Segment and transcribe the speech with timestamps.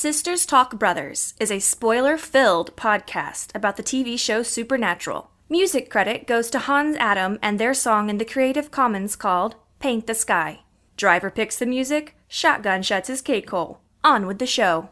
[0.00, 5.30] Sisters Talk Brothers is a spoiler filled podcast about the TV show Supernatural.
[5.50, 10.06] Music credit goes to Hans Adam and their song in the Creative Commons called Paint
[10.06, 10.60] the Sky.
[10.96, 13.82] Driver picks the music, Shotgun shuts his cake hole.
[14.02, 14.88] On with the show.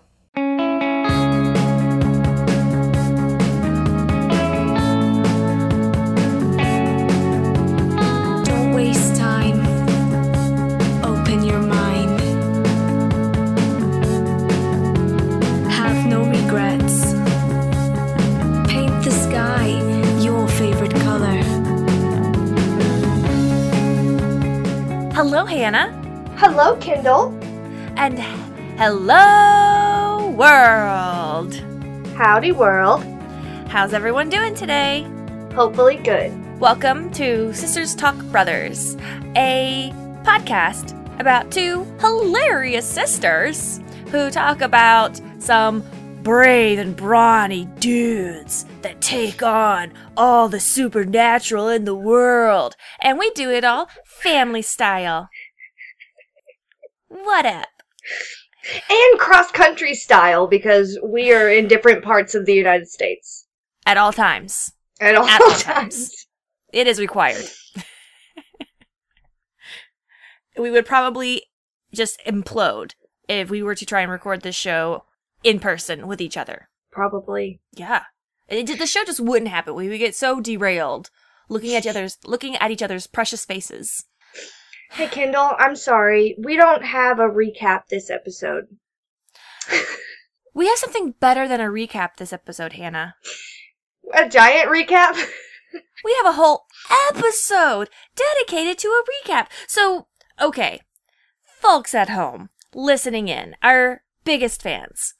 [25.38, 26.34] Hello, Hannah.
[26.36, 27.28] Hello, Kendall.
[27.96, 28.18] And
[28.76, 31.54] hello, world.
[32.16, 33.04] Howdy, world.
[33.68, 35.06] How's everyone doing today?
[35.54, 36.32] Hopefully, good.
[36.58, 38.96] Welcome to Sisters Talk Brothers,
[39.36, 39.92] a
[40.24, 43.78] podcast about two hilarious sisters
[44.10, 45.84] who talk about some
[46.22, 52.76] brave and brawny dudes that take on all the supernatural in the world.
[53.00, 55.28] And we do it all family style.
[57.08, 57.68] What up?
[58.90, 63.46] And cross country style because we are in different parts of the United States
[63.86, 64.72] At all times.
[65.00, 65.62] at all, At all times.
[65.62, 66.26] times.
[66.72, 67.44] It is required.
[70.58, 71.44] we would probably
[71.94, 72.92] just implode
[73.26, 75.04] if we were to try and record this show
[75.42, 76.68] in person with each other.
[76.90, 77.60] Probably.
[77.72, 78.04] Yeah.
[78.48, 79.74] It, the show just wouldn't happen.
[79.74, 81.10] We would get so derailed
[81.48, 84.04] looking at each other's looking at each other's precious faces.
[84.90, 86.34] Hey, Kendall, I'm sorry.
[86.38, 88.66] We don't have a recap this episode.
[90.58, 93.14] We have something better than a recap this episode, Hannah.
[94.12, 95.14] A giant recap?
[96.04, 96.64] We have a whole
[97.08, 99.48] episode dedicated to a recap.
[99.66, 100.06] So,
[100.40, 100.80] okay,
[101.60, 105.14] folks at home listening in, our biggest fans,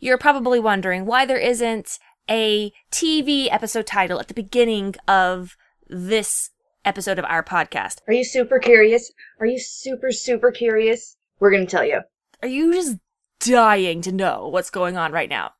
[0.00, 5.56] you're probably wondering why there isn't a TV episode title at the beginning of
[5.88, 6.50] this
[6.84, 8.00] episode of our podcast.
[8.06, 9.10] Are you super curious?
[9.40, 11.16] Are you super, super curious?
[11.38, 12.02] We're gonna tell you.
[12.42, 12.98] Are you just
[13.40, 15.52] dying to know what's going on right now?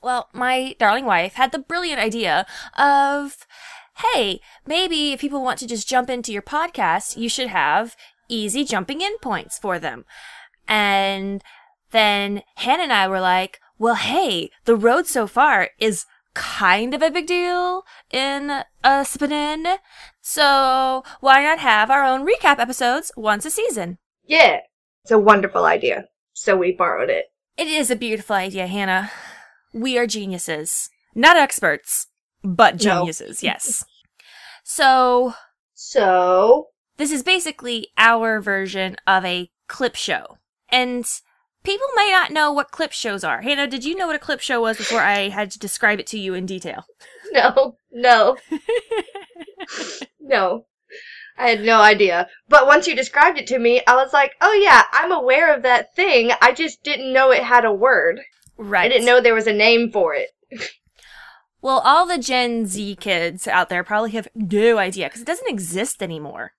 [0.00, 2.46] Well, my darling wife had the brilliant idea
[2.78, 3.48] of,
[3.96, 7.96] hey, maybe if people want to just jump into your podcast, you should have
[8.28, 10.04] easy jumping in points for them.
[10.68, 11.42] And
[11.94, 17.00] then Hannah and I were like, well, hey, the road so far is kind of
[17.02, 19.66] a big deal in uh, Spin.
[20.20, 23.98] So why not have our own recap episodes once a season?
[24.26, 24.58] Yeah.
[25.02, 26.06] It's a wonderful idea.
[26.32, 27.26] So we borrowed it.
[27.56, 29.10] It is a beautiful idea, Hannah.
[29.72, 30.90] We are geniuses.
[31.14, 32.08] Not experts,
[32.42, 32.78] but No.
[32.98, 33.84] geniuses, yes.
[34.66, 35.34] So,
[35.74, 40.38] So, this is basically our version of a clip show.
[40.70, 41.04] And
[41.64, 43.42] people may not know what clip shows are.
[43.42, 46.06] Hannah, did you know what a clip show was before I had to describe it
[46.08, 46.84] to you in detail?
[47.32, 48.36] no, no,
[50.20, 50.66] no.
[51.36, 52.28] I had no idea.
[52.48, 55.62] But once you described it to me, I was like, oh yeah, I'm aware of
[55.62, 56.30] that thing.
[56.40, 58.20] I just didn't know it had a word.
[58.56, 58.84] Right.
[58.84, 60.30] I didn't know there was a name for it.
[61.60, 65.48] Well, all the Gen Z kids out there probably have no idea because it doesn't
[65.48, 66.52] exist anymore.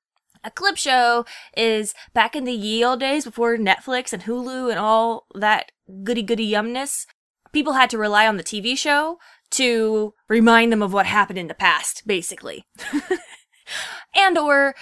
[0.46, 1.26] A clip show
[1.58, 5.72] is back in the ye old days before Netflix and Hulu and all that
[6.04, 7.08] goody goody yumness.
[7.52, 9.18] People had to rely on the TV show
[9.52, 12.64] to remind them of what happened in the past, basically.
[14.16, 14.76] and or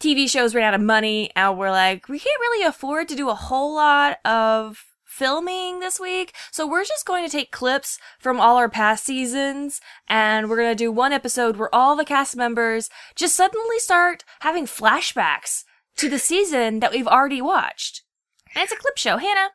[0.00, 3.28] TV shows ran out of money and we're like, we can't really afford to do
[3.28, 4.86] a whole lot of
[5.20, 6.34] filming this week.
[6.50, 10.70] So we're just going to take clips from all our past seasons and we're going
[10.70, 15.64] to do one episode where all the cast members just suddenly start having flashbacks
[15.98, 18.02] to the season that we've already watched.
[18.54, 19.18] And it's a clip show.
[19.18, 19.50] Hannah,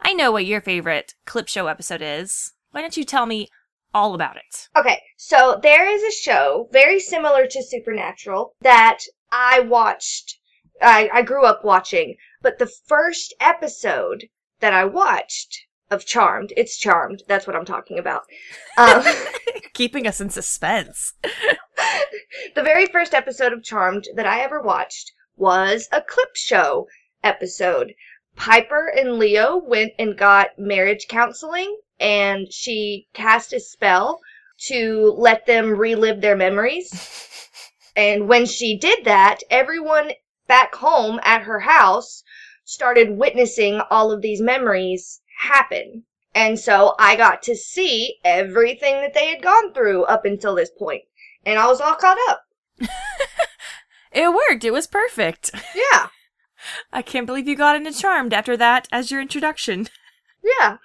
[0.00, 2.52] I know what your favorite clip show episode is.
[2.70, 3.48] Why don't you tell me
[3.92, 4.68] all about it?
[4.76, 9.00] Okay, so there is a show very similar to Supernatural that
[9.32, 10.38] I watched.
[10.80, 14.28] I, I grew up watching, but the first episode
[14.60, 17.22] that I watched of Charmed, it's Charmed.
[17.28, 18.22] That's what I'm talking about.
[18.76, 19.04] Um,
[19.74, 21.14] Keeping us in suspense.
[22.54, 26.88] the very first episode of Charmed that I ever watched was a clip show
[27.22, 27.94] episode.
[28.34, 34.20] Piper and Leo went and got marriage counseling, and she cast a spell
[34.58, 36.90] to let them relive their memories.
[37.96, 40.12] And when she did that, everyone
[40.46, 42.22] back home at her house
[42.66, 46.04] started witnessing all of these memories happen.
[46.34, 50.70] And so I got to see everything that they had gone through up until this
[50.78, 51.04] point.
[51.46, 52.42] And I was all caught up.
[54.16, 54.64] It worked.
[54.64, 55.50] It was perfect.
[55.74, 56.08] Yeah.
[56.92, 59.88] I can't believe you got into Charmed after that as your introduction.
[60.42, 60.76] Yeah.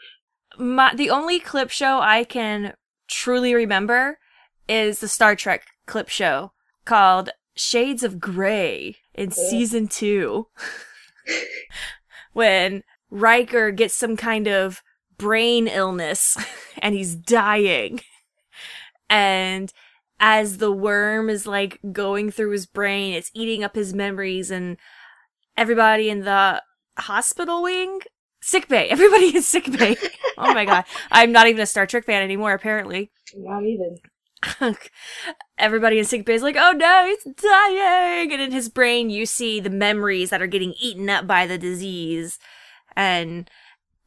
[0.58, 2.74] my the only clip show I can
[3.08, 4.18] truly remember
[4.68, 6.52] is the Star Trek clip show
[6.84, 9.50] called Shades of Grey in oh.
[9.50, 10.48] season two.
[12.34, 14.82] when Riker gets some kind of
[15.18, 16.38] brain illness
[16.82, 18.02] and he's dying.
[19.10, 19.72] And
[20.20, 24.78] as the worm is like going through his brain, it's eating up his memories and
[25.58, 26.62] everybody in the
[26.98, 28.00] hospital wing
[28.42, 28.88] sick bay.
[28.90, 29.96] Everybody in sick bay.
[30.38, 30.86] oh my god.
[31.12, 33.12] I'm not even a Star Trek fan anymore, apparently.
[33.36, 33.98] Not even.
[35.58, 38.32] Everybody in sick bay is like, oh no, he's dying.
[38.32, 41.58] And in his brain, you see the memories that are getting eaten up by the
[41.58, 42.40] disease.
[42.96, 43.50] And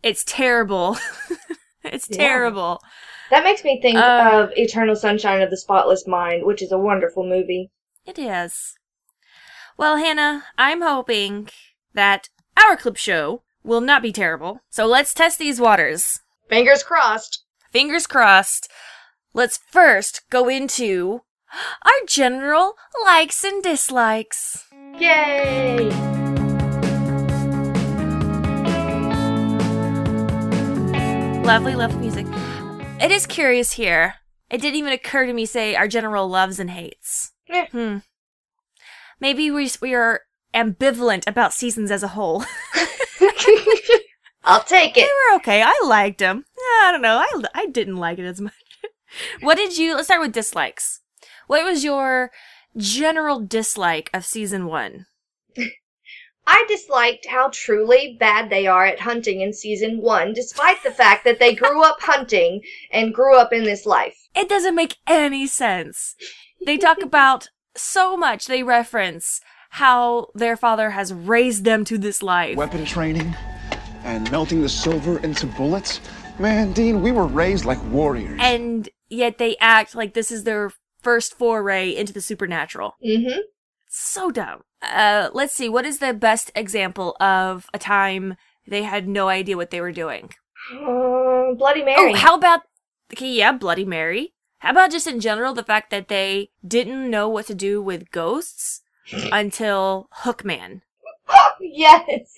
[0.03, 0.97] it's terrible.
[1.85, 2.17] it's Yeah.
[2.17, 2.81] terrible.
[3.31, 6.79] That makes me think Uh, of Eternal Sunshine of the Spotless Mind, which is a
[6.79, 7.71] wonderful movie.
[8.05, 8.75] It is.
[9.77, 11.49] Well, Hannah, I'm hoping
[11.95, 12.29] that
[12.63, 14.61] our clip show will not be terrible.
[14.71, 16.21] So let's test these waters.
[16.49, 17.45] Fingers crossed.
[17.73, 18.71] Fingers crossed.
[19.37, 21.23] Let's first go into
[21.83, 24.65] our general likes and dislikes.
[24.99, 25.91] Yay!
[31.45, 32.27] Lovely, lovely music.
[33.03, 34.15] It is curious here.
[34.51, 37.33] It didn't even occur to me say our general loves and hates.
[37.51, 37.67] Eh.
[37.73, 37.99] Hmm.
[39.21, 40.21] Maybe we we are
[40.55, 42.45] ambivalent about seasons as a whole.
[44.45, 45.03] I'll take it.
[45.03, 45.63] they were okay.
[45.63, 46.45] I liked them.
[46.57, 47.19] I don't know.
[47.19, 48.53] I I didn't like it as much.
[49.41, 49.95] What did you?
[49.95, 51.01] Let's start with dislikes.
[51.47, 52.31] What was your
[52.77, 55.07] general dislike of season one?
[56.47, 61.25] I disliked how truly bad they are at hunting in season one, despite the fact
[61.25, 64.29] that they grew up hunting and grew up in this life.
[64.35, 66.15] It doesn't make any sense.
[66.67, 68.47] They talk about so much.
[68.47, 69.41] They reference
[69.71, 72.57] how their father has raised them to this life.
[72.57, 73.35] weapon training
[74.05, 76.01] and melting the silver into bullets.
[76.39, 78.39] Man, Dean, we were raised like warriors.
[78.43, 82.97] and yet they act like this is their first foray into the supernatural.
[83.05, 83.39] Mm-hmm.
[83.89, 84.63] So dumb.
[84.83, 85.69] Uh, let's see.
[85.69, 88.37] What is the best example of a time
[88.67, 90.31] they had no idea what they were doing?
[90.73, 92.13] Uh, Bloody Mary.
[92.13, 92.63] Oh, how about
[93.13, 93.31] okay?
[93.31, 94.35] Yeah, Bloody Mary.
[94.59, 98.11] How about just in general the fact that they didn't know what to do with
[98.11, 98.81] ghosts
[99.33, 100.81] until Hookman?
[101.61, 102.29] yes.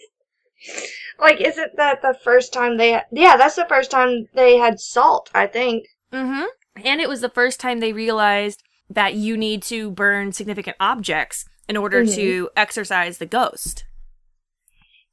[1.18, 3.00] Like, isn't that the first time they?
[3.12, 5.30] yeah, that's the first time they had salt.
[5.34, 5.86] I think.
[6.12, 6.44] Mm-hmm.
[6.84, 11.44] And it was the first time they realized that you need to burn significant objects
[11.68, 13.84] in order to exorcise the ghost.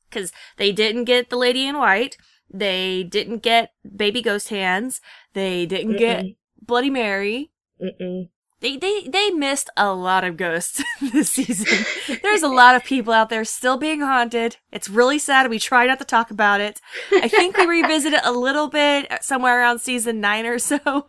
[0.10, 2.18] Because they didn't get the lady in white,
[2.54, 5.02] they didn't get baby ghost hands,
[5.34, 6.26] they didn't get
[6.62, 7.52] Bloody Mary.
[7.82, 8.30] Mm-mm.
[8.64, 11.86] They, they they missed a lot of ghosts this season.
[12.24, 14.56] There's a lot of people out there still being haunted.
[14.72, 15.50] It's really sad.
[15.50, 16.80] We try not to talk about it.
[17.12, 20.80] I think we revisit it a little bit somewhere around season nine or so.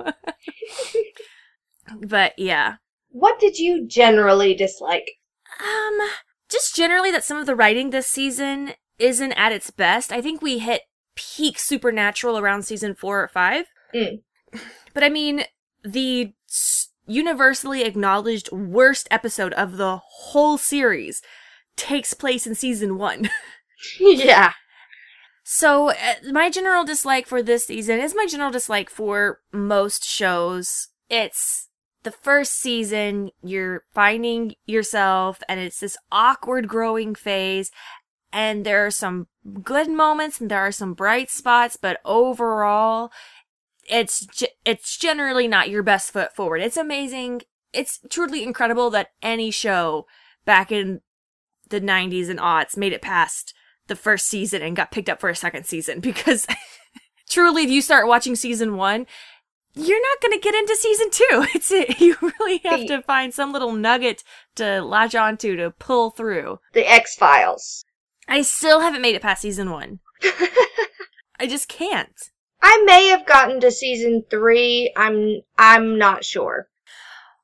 [2.00, 2.74] but yeah,
[3.10, 5.08] What did you generally dislike?
[5.60, 5.98] um,
[6.50, 10.10] just generally that some of the writing this season isn't at its best.
[10.12, 10.82] I think we hit
[11.14, 13.66] peak supernatural around season four or five.
[13.94, 14.22] Mm.
[14.92, 15.44] But I mean,
[15.84, 21.22] the s- universally acknowledged worst episode of the whole series
[21.76, 23.30] takes place in season one.
[24.00, 24.52] yeah.
[25.42, 30.88] So, uh, my general dislike for this season is my general dislike for most shows.
[31.10, 31.68] It's
[32.02, 37.70] the first season, you're finding yourself, and it's this awkward growing phase,
[38.32, 39.28] and there are some
[39.62, 43.10] good moments and there are some bright spots, but overall,
[43.88, 44.26] it's
[44.64, 46.62] it's generally not your best foot forward.
[46.62, 47.42] It's amazing.
[47.72, 50.06] It's truly incredible that any show
[50.44, 51.00] back in
[51.68, 53.54] the 90s and aughts made it past
[53.86, 56.46] the first season and got picked up for a second season because
[57.28, 59.06] truly if you start watching season 1
[59.76, 61.24] you're not going to get into season 2
[61.54, 64.22] it's it you really have to find some little nugget
[64.54, 67.84] to latch onto to pull through The X Files.
[68.28, 69.98] i still haven't made it past season 1
[71.40, 72.30] i just can't
[72.66, 74.90] I may have gotten to season three.
[74.96, 76.68] I'm I'm not sure.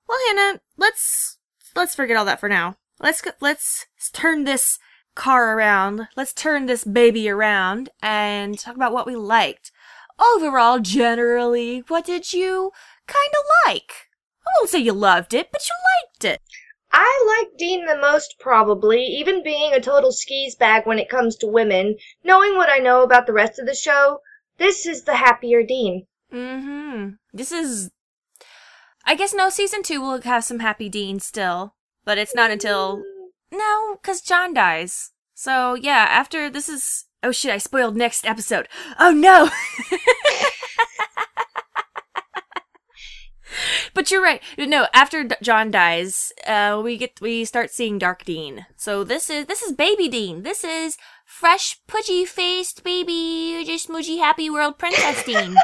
[0.08, 1.36] well hannah let's
[1.76, 4.78] let's forget all that for now let's go, let's turn this
[5.14, 9.70] car around let's turn this baby around and talk about what we liked
[10.18, 12.70] overall generally what did you
[13.06, 13.92] kind of like
[14.46, 16.40] i won't say you loved it but you liked it
[16.92, 21.36] I like Dean the most, probably, even being a total skis bag when it comes
[21.36, 21.96] to women.
[22.24, 24.22] Knowing what I know about the rest of the show,
[24.60, 26.06] this is the happier Dean.
[26.32, 27.08] mm-hmm.
[27.32, 27.90] This is
[29.04, 31.74] i guess no season two will have some happy dean still
[32.04, 33.02] but it's not until
[33.50, 35.10] no because john dies.
[35.34, 38.68] So yeah after this is oh shit i spoiled next episode.
[38.98, 39.48] Oh no
[43.94, 44.42] But you're right.
[44.58, 48.66] No, after D- John dies, uh, we get we start seeing Dark Dean.
[48.76, 50.42] So this is this is Baby Dean.
[50.42, 55.56] This is fresh, pudgy faced baby, just smudgy happy world princess Dean.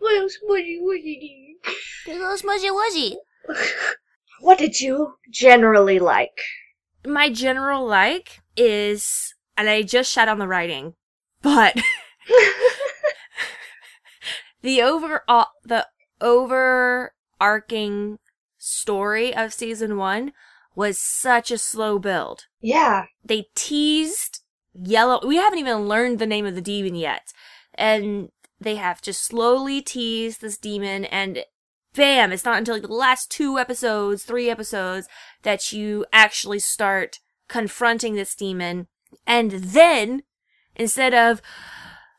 [0.00, 1.72] Little smudgy wudgy.
[2.06, 3.16] Little smudgy wudgy.
[4.40, 6.40] What did you generally like?
[7.04, 10.94] My general like is, and I just shot on the writing,
[11.42, 11.76] but
[14.62, 15.88] the overall the
[16.20, 18.18] overarching
[18.56, 20.32] story of season one
[20.74, 22.46] was such a slow build.
[22.60, 23.06] yeah.
[23.24, 24.40] They teased
[24.72, 25.26] yellow.
[25.26, 27.32] We haven't even learned the name of the demon yet,
[27.74, 28.28] and
[28.60, 31.44] they have just slowly teased this demon, and
[31.94, 32.32] bam!
[32.32, 35.08] It's not until like the last two episodes, three episodes,
[35.42, 38.86] that you actually start confronting this demon,
[39.26, 40.22] and then
[40.76, 41.42] instead of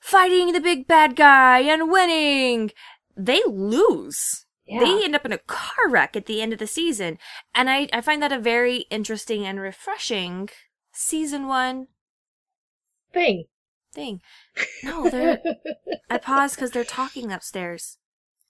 [0.01, 2.72] fighting the big bad guy and winning,
[3.20, 4.46] they lose.
[4.66, 4.80] Yeah.
[4.80, 7.18] They end up in a car wreck at the end of the season.
[7.56, 10.50] And I, I find that a very interesting and refreshing
[10.94, 11.88] season one
[13.12, 13.46] Thing.
[13.94, 14.22] thing.
[14.84, 15.40] No, they're.
[16.10, 17.98] I pause because they're talking upstairs.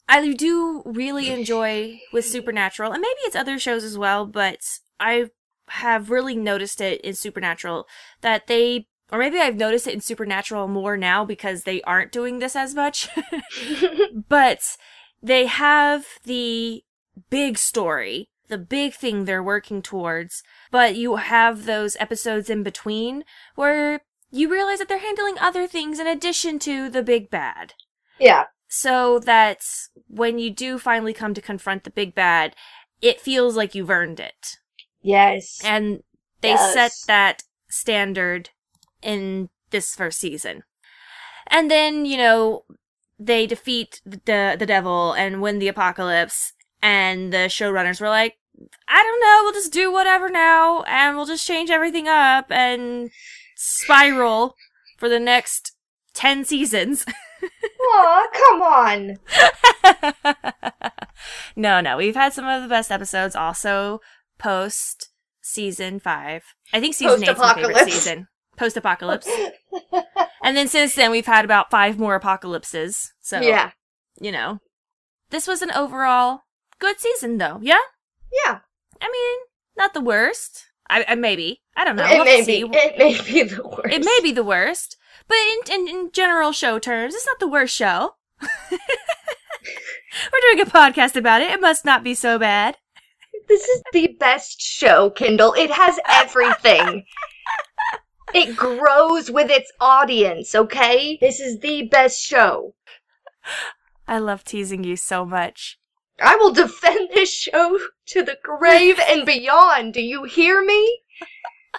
[0.09, 4.57] I do really enjoy with Supernatural, and maybe it's other shows as well, but
[4.99, 5.29] I
[5.69, 7.85] have really noticed it in Supernatural
[8.21, 12.39] that they, or maybe I've noticed it in Supernatural more now because they aren't doing
[12.39, 13.09] this as much.
[14.29, 14.77] but
[15.21, 16.83] they have the
[17.29, 23.23] big story, the big thing they're working towards, but you have those episodes in between
[23.55, 24.01] where
[24.31, 27.73] you realize that they're handling other things in addition to the big bad.
[28.19, 28.45] yeah.
[28.71, 29.65] So that
[30.07, 32.55] when you do finally come to confront the big bad,
[33.01, 34.57] it feels like you've earned it.
[35.01, 35.59] Yes.
[35.63, 36.03] And
[36.41, 36.73] they Yes.
[36.73, 38.51] set that standard
[39.01, 40.63] in this first season.
[41.47, 42.63] And then, you know,
[43.19, 48.35] they defeat the the devil and win the apocalypse and the showrunners were like,
[48.87, 53.09] I don't know, we'll just do whatever now and we'll just change everything up and
[53.55, 54.55] spiral
[54.97, 55.73] for the next
[56.13, 57.05] 10 seasons.
[57.81, 59.17] Aw, come on.
[61.55, 64.01] no, no, we've had some of the best episodes also
[64.37, 65.09] post
[65.41, 66.43] season five.
[66.73, 68.27] I think season eight is my favorite season.
[68.59, 69.29] Post apocalypse.
[70.43, 73.13] and then since then we've had about five more apocalypses.
[73.21, 73.71] So yeah.
[74.19, 74.59] you know.
[75.29, 76.41] This was an overall
[76.79, 77.79] good season though, yeah?
[78.45, 78.59] Yeah.
[79.01, 79.39] I mean,
[79.77, 80.65] not the worst.
[80.89, 81.61] I, I maybe.
[81.77, 82.03] I don't know.
[82.05, 82.69] it We'll may be.
[82.69, 83.93] It may be the worst.
[83.93, 84.97] It may be the worst.
[85.29, 88.15] But in, in, in general show terms, it's not the worst show.
[88.41, 88.79] We're
[90.41, 91.51] doing a podcast about it.
[91.51, 92.75] It must not be so bad.
[93.47, 95.53] This is the best show, Kendall.
[95.53, 97.05] It has everything.
[98.33, 101.17] it grows with its audience, okay?
[101.21, 102.75] This is the best show.
[104.07, 105.79] I love teasing you so much.
[106.21, 109.93] I will defend this show to the grave and beyond.
[109.93, 111.01] Do you hear me?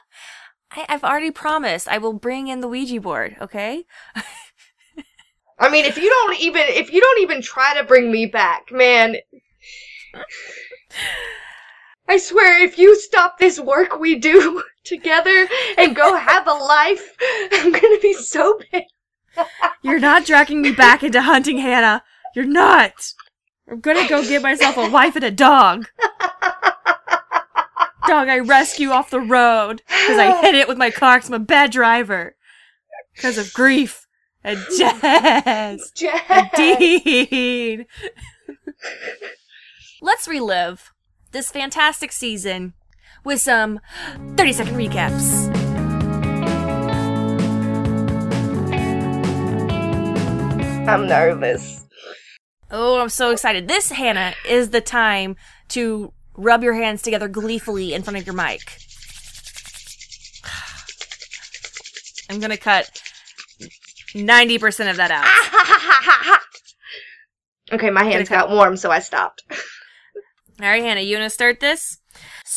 [0.71, 3.85] I, I've already promised I will bring in the Ouija board, okay?
[5.59, 8.73] I mean, if you don't even if you don't even try to bring me back,
[8.73, 9.17] man.
[12.09, 17.17] I swear if you stop this work we do together and go have a life,
[17.53, 18.85] I'm to be so bad.
[19.83, 22.03] You're not dragging me back into hunting Hannah.
[22.35, 23.13] You're not.
[23.71, 25.89] I'm gonna go get myself a wife and a dog.
[28.07, 31.35] Dog I rescue off the road because I hit it with my car 'cause I'm
[31.35, 32.35] a bad driver.
[33.15, 34.07] Because of grief
[34.43, 35.93] and jazz.
[35.95, 36.55] Jack.
[36.57, 37.87] Dean.
[40.01, 40.93] Let's relive
[41.31, 42.75] this fantastic season
[43.25, 43.81] with some
[44.37, 45.49] 30 second recaps.
[50.89, 51.87] I'm nervous.
[52.71, 53.69] Oh, I'm so excited.
[53.69, 55.37] This, Hannah, is the time
[55.69, 58.61] to rub your hands together gleefully in front of your mic.
[62.29, 62.91] I'm gonna cut
[64.15, 66.41] 90% of that out.
[67.73, 69.43] okay, my hands got warm, so I stopped.
[69.51, 72.00] All right, Hannah, you want to start this?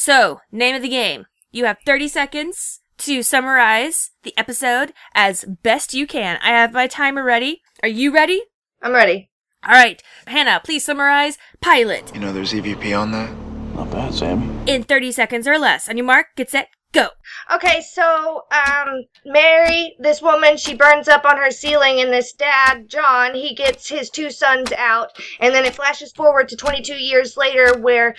[0.05, 1.27] So, name of the game.
[1.53, 6.39] You have 30 seconds to summarize the episode as best you can.
[6.43, 7.61] I have my timer ready.
[7.81, 8.41] Are you ready?
[8.81, 9.31] I'm ready.
[9.65, 13.31] All right, Hannah, please summarize pilot You know there's EVP on that?
[13.77, 14.49] Not bad, Sammy.
[14.69, 15.87] in 30 seconds or less.
[15.87, 17.07] On your mark, get set, go.
[17.53, 22.89] Okay, so um Mary, this woman, she burns up on her ceiling and this dad,
[22.89, 27.37] John, he gets his two sons out and then it flashes forward to 22 years
[27.37, 28.15] later where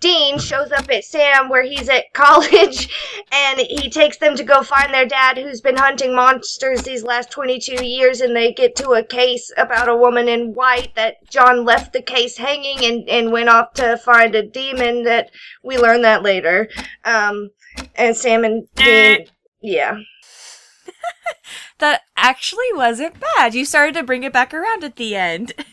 [0.00, 2.88] Dean shows up at Sam where he's at college
[3.32, 7.30] and he takes them to go find their dad who's been hunting monsters these last
[7.30, 11.64] 22 years and they get to a case about a woman in white that John
[11.64, 15.30] left the case hanging and, and went off to find a demon that
[15.62, 16.68] we learn that later.
[17.04, 17.50] Um,
[17.94, 19.26] and Sam and Dean,
[19.60, 19.98] yeah.
[21.78, 23.54] That actually wasn't bad.
[23.54, 25.52] You started to bring it back around at the end.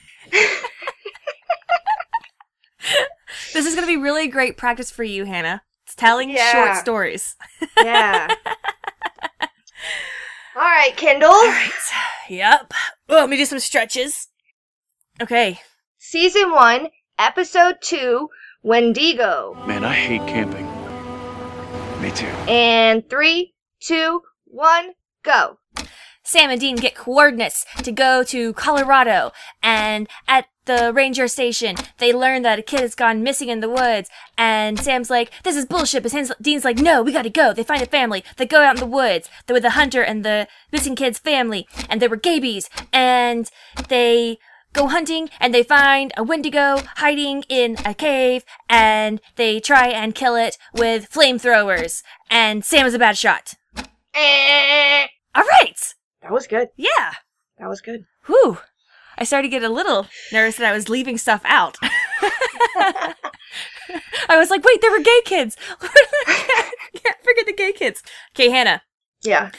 [3.54, 5.62] this is going to be really great practice for you, Hannah.
[5.86, 6.52] It's telling Yeah.
[6.52, 7.36] short stories.
[7.78, 8.28] Yeah.
[10.56, 11.30] All right, Kendall.
[11.32, 11.72] All right.
[12.30, 12.74] Yep.
[13.10, 14.28] Oh, let me do some stretches.
[15.22, 15.60] Okay.
[15.98, 16.88] Season 1,
[17.20, 18.28] Episode 2,
[18.64, 19.56] Wendigo.
[19.66, 20.68] Man, I hate camping.
[22.02, 22.26] Me too.
[22.52, 24.92] And three, two, one,
[25.24, 25.58] go.
[26.24, 29.32] Sam and Dean get coordinates to go to Colorado,
[29.64, 30.46] and at
[30.78, 34.80] the ranger station, they learn that a kid has gone missing in the woods, and
[34.80, 37.54] Sam's like, this is bullshit, but Sam's, Dean's like, no, we gotta go.
[37.54, 38.24] They find a family.
[38.38, 39.30] They go out in the woods.
[39.46, 43.50] They're with the hunter and the missing kid's family, and they were gabies, and
[43.90, 44.38] they
[44.74, 50.16] go hunting, and they find a wendigo hiding in a cave, and they try and
[50.16, 53.56] kill it with flamethrowers, and Sam is a bad shot.
[54.14, 55.08] Eh.
[55.36, 55.96] Alright!
[56.22, 56.70] That was good.
[56.78, 57.14] Yeah!
[57.60, 58.06] That was good.
[58.26, 58.60] Whew.
[59.22, 61.78] I started to get a little nervous that I was leaving stuff out.
[62.74, 63.14] I
[64.30, 65.56] was like, wait, there were gay kids.
[65.80, 68.02] Can't forget the gay kids.
[68.34, 68.82] Okay, Hannah,
[69.22, 69.52] Yeah.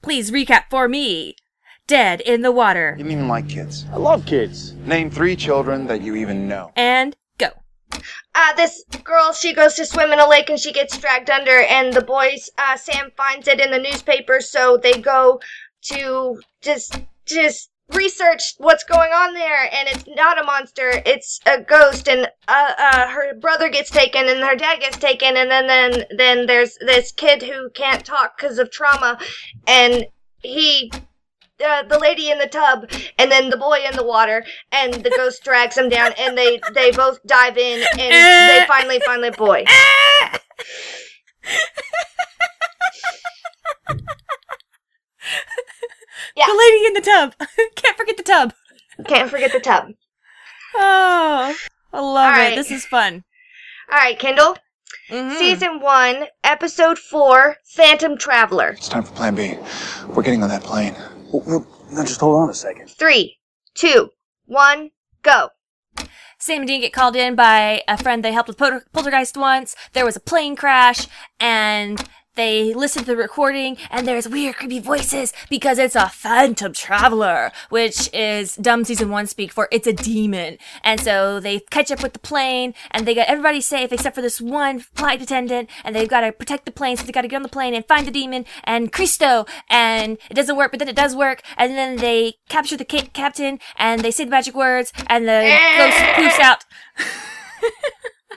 [0.00, 1.36] please recap for me.
[1.86, 2.94] Dead in the water.
[2.96, 3.84] You don't even like kids.
[3.92, 4.72] I love kids.
[4.86, 6.72] Name three children that you even know.
[6.74, 7.48] And go.
[8.34, 11.60] Uh, this girl, she goes to swim in a lake and she gets dragged under,
[11.64, 15.38] and the boys, uh, Sam finds it in the newspaper, so they go
[15.82, 21.60] to just, just research what's going on there, and it's not a monster, it's a
[21.60, 25.66] ghost, and, uh, uh, her brother gets taken, and her dad gets taken, and then,
[25.66, 29.18] then, then there's this kid who can't talk because of trauma,
[29.66, 30.06] and
[30.42, 30.90] he
[31.64, 32.86] uh, the lady in the tub
[33.18, 36.60] and then the boy in the water and the ghost drags him down and they
[36.74, 39.64] they both dive in and they finally find the boy
[46.36, 46.46] Yeah.
[46.46, 47.34] The lady in the tub.
[47.76, 48.52] Can't forget the tub.
[49.06, 49.88] can't forget the tub
[50.74, 51.54] Oh,
[51.92, 52.54] I love All it.
[52.56, 53.24] This is fun.
[53.90, 54.56] all right kendall
[55.10, 55.36] Mhm.
[55.36, 59.56] season one episode four phantom traveler It's time for plan B.
[60.08, 60.94] We're getting on that plane.
[61.32, 62.88] Well, well, now just hold on a second.
[62.90, 63.36] three
[63.74, 64.10] two
[64.46, 64.90] one
[65.22, 65.50] go
[66.38, 69.74] Sam and Dean get called in by a friend they helped with polter- Poltergeist once.
[69.94, 71.06] There was a plane crash,
[71.40, 72.02] and
[72.36, 77.50] they listen to the recording, and there's weird, creepy voices because it's a phantom traveler,
[77.70, 80.58] which is dumb season one speak for it's a demon.
[80.84, 84.22] And so they catch up with the plane, and they get everybody safe except for
[84.22, 87.28] this one flight attendant, and they've got to protect the plane, so they got to
[87.28, 90.78] get on the plane and find the demon and Christo, and it doesn't work, but
[90.78, 94.30] then it does work, and then they capture the ca- captain, and they say the
[94.30, 96.64] magic words, and the ghost poofs out.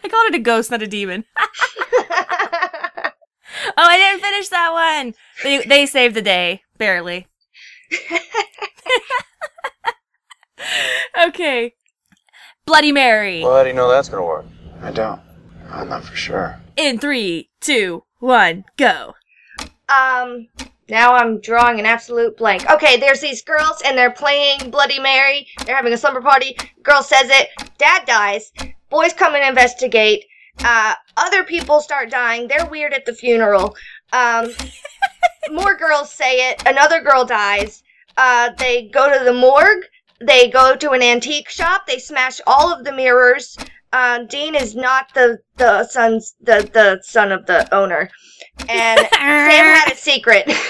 [0.01, 1.25] I called it a ghost, not a demon.
[3.67, 5.13] oh, I didn't finish that one.
[5.43, 7.27] They they saved the day barely.
[11.27, 11.73] okay,
[12.65, 14.45] Bloody Mary Well, how do you know that's gonna work?
[14.81, 15.21] I don't.
[15.69, 16.59] I'm not for sure.
[16.77, 19.15] in three, two, one, go.
[19.87, 20.47] Um,
[20.89, 22.69] now I'm drawing an absolute blank.
[22.69, 25.47] Okay, there's these girls and they're playing Bloody Mary.
[25.65, 26.57] They're having a slumber party.
[26.83, 27.49] Girl says it.
[27.77, 28.51] Dad dies.
[28.89, 30.25] Boys come and investigate.
[30.63, 32.47] Uh, other people start dying.
[32.47, 33.75] They're weird at the funeral.
[34.11, 34.49] Um,
[35.51, 36.63] more girls say it.
[36.65, 37.83] Another girl dies.
[38.17, 39.85] Uh, they go to the morgue.
[40.21, 41.87] They go to an antique shop.
[41.87, 43.57] They smash all of the mirrors.
[43.91, 48.09] Uh, Dean is not the the son's the the son of the owner,
[48.67, 50.51] and Sam had a secret.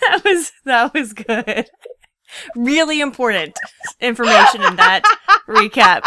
[0.00, 1.68] That was that was good.
[2.56, 3.56] Really important
[4.00, 5.02] information in that
[5.46, 6.02] recap.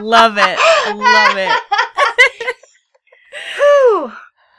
[0.00, 0.58] Love it.
[0.96, 1.52] Love it.
[3.56, 4.12] Whew.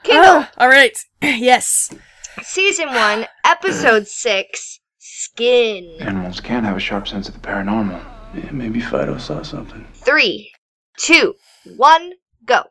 [0.03, 0.51] Kendall, Oh, ah.
[0.57, 0.97] all right.
[1.21, 1.93] Yes.
[2.43, 5.97] season one, episode six, skin.
[5.99, 8.03] Animals can have a sharp sense of the paranormal.
[8.35, 9.85] Yeah, maybe Fido saw something.
[9.93, 10.51] Three,
[10.97, 11.35] two,
[11.75, 12.13] one,
[12.45, 12.63] go.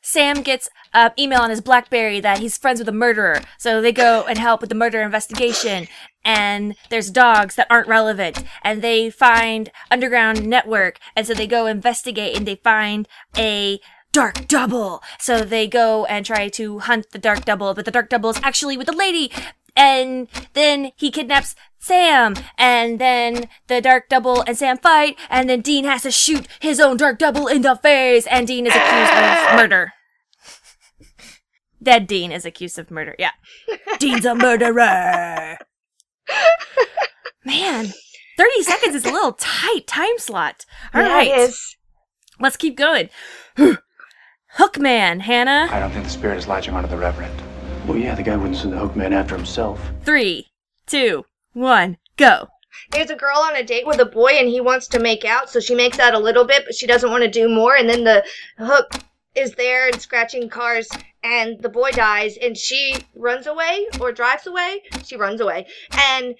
[0.00, 3.92] Sam gets an email on his BlackBerry that he's friends with a murderer, so they
[3.92, 5.86] go and help with the murder investigation.
[6.28, 11.64] And there's dogs that aren't relevant, and they find underground network, and so they go
[11.64, 13.80] investigate, and they find a
[14.12, 15.02] dark double.
[15.18, 18.40] So they go and try to hunt the dark double, but the dark double is
[18.42, 19.32] actually with the lady.
[19.74, 25.62] And then he kidnaps Sam, and then the dark double and Sam fight, and then
[25.62, 29.12] Dean has to shoot his own dark double in the face, and Dean is accused
[29.12, 29.92] of murder.
[31.82, 33.14] Dead Dean is accused of murder.
[33.18, 33.30] Yeah,
[33.98, 35.56] Dean's a murderer.
[37.44, 37.92] Man,
[38.36, 40.66] thirty seconds is a little tight time slot.
[40.94, 41.76] All Yeah, right, it is.
[42.40, 43.08] let's keep going.
[44.56, 45.68] Hookman, Hannah.
[45.70, 47.40] I don't think the spirit is latching onto the Reverend.
[47.86, 49.80] Well, yeah, the guy wouldn't send the hook man after himself.
[50.04, 50.48] Three,
[50.86, 52.48] two, one, go.
[52.90, 55.48] There's a girl on a date with a boy and he wants to make out,
[55.50, 57.76] so she makes out a little bit, but she doesn't want to do more.
[57.76, 58.24] And then the
[58.58, 58.90] hook
[59.34, 60.88] is there and scratching cars,
[61.22, 64.82] and the boy dies, and she runs away or drives away.
[65.04, 65.66] She runs away.
[65.92, 66.34] And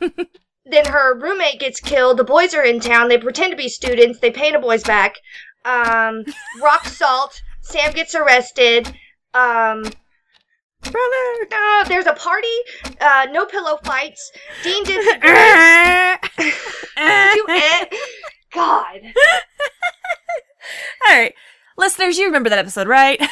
[0.64, 2.16] then her roommate gets killed.
[2.18, 3.08] The boys are in town.
[3.08, 4.20] They pretend to be students.
[4.20, 5.16] They paint a boys back.
[5.64, 6.24] Um,
[6.62, 7.40] rock salt.
[7.60, 8.86] Sam gets arrested.
[9.34, 9.82] Um,
[10.82, 11.46] Brother.
[11.52, 12.48] uh, there's a party.
[13.00, 14.32] Uh, no pillow fights.
[14.62, 15.04] Dean did.
[17.36, 17.84] you eh?
[18.52, 19.00] God.
[21.06, 21.34] All right.
[21.76, 23.20] Listeners, you remember that episode, right?
[23.20, 23.26] All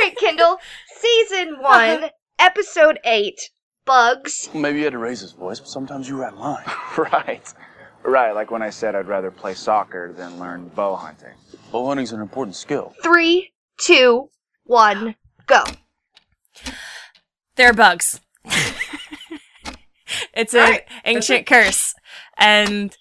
[0.00, 0.58] right, Kendall.
[1.00, 2.08] Season one, uh-huh.
[2.38, 3.50] episode eight.
[3.84, 4.50] Bugs.
[4.52, 6.64] Maybe you had to raise his voice, but sometimes you were out of line.
[6.98, 7.54] Right.
[8.02, 11.34] Right, like when I said I'd rather play soccer than learn bow hunting.
[11.72, 12.94] Bow hunting's an important skill.
[13.02, 14.30] Three, two,
[14.64, 15.14] one,
[15.46, 15.64] go.
[17.56, 18.20] They're bugs.
[20.34, 20.84] it's an Alright.
[21.04, 21.94] ancient curse.
[22.36, 22.96] And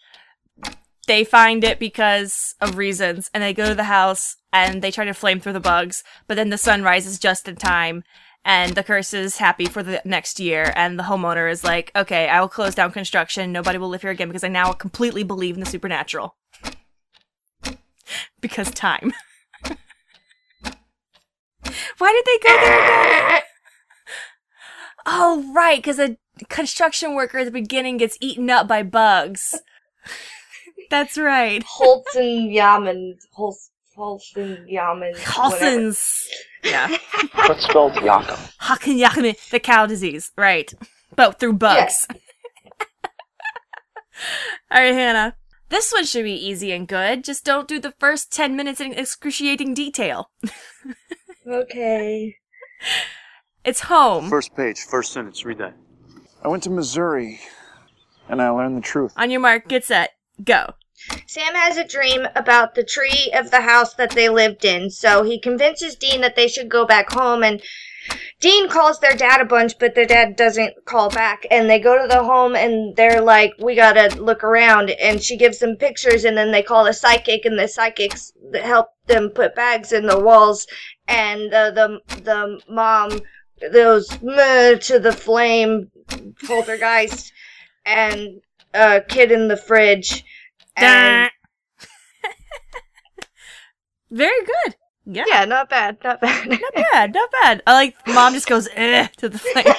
[1.07, 3.31] they find it because of reasons.
[3.33, 6.03] And they go to the house and they try to flame through the bugs.
[6.27, 8.03] But then the sun rises just in time.
[8.45, 10.71] And the curse is happy for the next year.
[10.75, 13.51] And the homeowner is like, okay, I will close down construction.
[13.51, 16.35] Nobody will live here again because I now completely believe in the supernatural.
[18.41, 19.13] because time.
[21.97, 23.41] Why did they go there again?
[25.09, 26.17] Oh, right, because a
[26.49, 29.55] construction worker at the beginning gets eaten up by bugs.
[30.89, 31.63] That's right.
[31.67, 33.17] Holtz and Yaman.
[33.31, 35.13] Holtz, Holtz and Yaman.
[35.35, 35.91] whatever.
[36.63, 36.97] Yeah.
[37.33, 38.51] What's spelled Yakum?
[38.61, 40.31] Hakan Yakame, the cow disease.
[40.37, 40.73] Right.
[41.15, 42.07] But through bugs.
[44.71, 45.35] All right, Hannah.
[45.69, 47.23] This one should be easy and good.
[47.23, 50.29] Just don't do the first 10 minutes in excruciating detail.
[51.45, 52.35] Okay.
[53.63, 54.29] It's home.
[54.29, 55.43] First page, first sentence.
[55.45, 55.75] Read that.
[56.43, 57.39] I went to Missouri,
[58.29, 59.13] and I learned the truth.
[59.17, 60.11] On your mark, get set,
[60.43, 60.73] go.
[61.25, 65.23] Sam has a dream about the tree of the house that they lived in, so
[65.23, 67.61] he convinces Dean that they should go back home and
[68.39, 71.45] Dean calls their dad a bunch, but their dad doesn't call back.
[71.51, 74.91] And they go to the home and they're like, we gotta look around.
[74.91, 78.89] And she gives them pictures and then they call a psychic and the psychics help
[79.07, 80.67] them put bags in the walls.
[81.07, 83.19] And uh, the, the mom
[83.59, 85.91] goes to the flame
[86.45, 87.33] poltergeist
[87.85, 88.41] and
[88.73, 90.23] a kid in the fridge.
[90.77, 91.31] And
[94.11, 94.75] Very good.
[95.09, 95.23] Yeah.
[95.27, 96.49] yeah, not bad, not bad.
[96.49, 97.63] Not bad, not bad.
[97.65, 99.65] I like mom just goes eh, to the flame.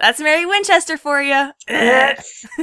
[0.00, 1.50] That's Mary Winchester for you.
[1.68, 2.44] Yes.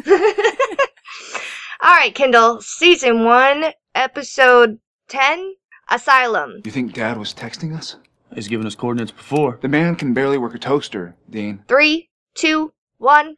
[1.81, 2.59] All right, Kendall.
[2.61, 4.77] Season one, episode
[5.07, 5.53] ten,
[5.89, 6.61] Asylum.
[6.65, 7.95] You think Dad was texting us?
[8.33, 9.57] He's given us coordinates before.
[9.61, 11.63] The man can barely work a toaster, Dean.
[11.67, 13.35] Three, two, one, go.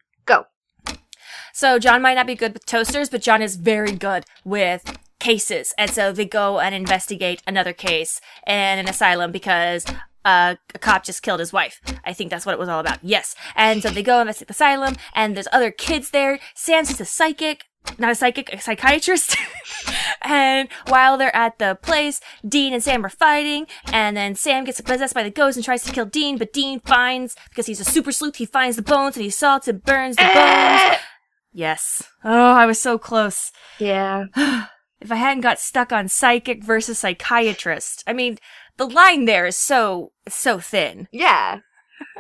[1.54, 5.72] So John might not be good with toasters, but John is very good with cases.
[5.78, 9.86] And so they go and investigate another case in an asylum because
[10.26, 11.80] uh, a cop just killed his wife.
[12.04, 12.98] I think that's what it was all about.
[13.04, 13.36] Yes.
[13.56, 16.40] And so they go and investigate the asylum and there's other kids there.
[16.56, 17.66] Sam's just a psychic.
[18.00, 19.38] Not a psychic, a psychiatrist.
[20.24, 24.80] and while they're at the place, Dean and Sam are fighting, and then Sam gets
[24.80, 27.84] possessed by the ghost and tries to kill Dean, but Dean finds, because he's a
[27.84, 30.98] super sleuth, he finds the bones and he salts and burns the bones.
[31.54, 32.04] Yes.
[32.24, 33.52] Oh, I was so close.
[33.80, 34.26] Yeah.
[35.04, 38.06] If I hadn't got stuck on psychic versus psychiatrist.
[38.08, 38.38] I mean,
[38.78, 41.10] the line there is so, so thin.
[41.12, 41.60] Yeah.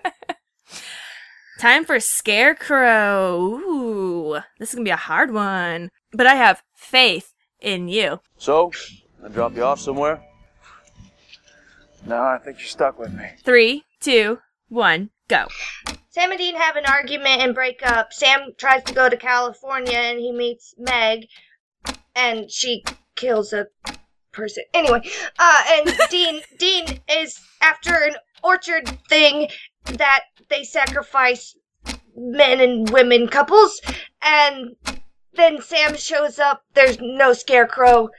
[1.60, 3.39] Time for Scarecrow.
[3.39, 5.91] Ooh, this is gonna be a hard one.
[6.12, 8.19] But I have faith in you.
[8.38, 8.74] So,
[9.24, 10.22] I drop you off somewhere?
[12.06, 13.30] No, I think you're stuck with me.
[13.46, 15.48] Three, two, one, go.
[16.13, 18.13] Sam and Dean have an argument and break up.
[18.13, 21.26] Sam tries to go to California and he meets Meg,
[22.15, 22.84] and she
[23.15, 23.65] kills a
[24.32, 24.63] person.
[24.76, 25.02] Anyway,
[25.39, 29.47] uh, and Dean Dean is after an orchard thing
[29.86, 31.56] that they sacrifice
[32.15, 33.82] men and women couples,
[34.21, 34.76] and
[35.34, 36.63] then Sam shows up.
[36.76, 38.10] There's no scarecrow.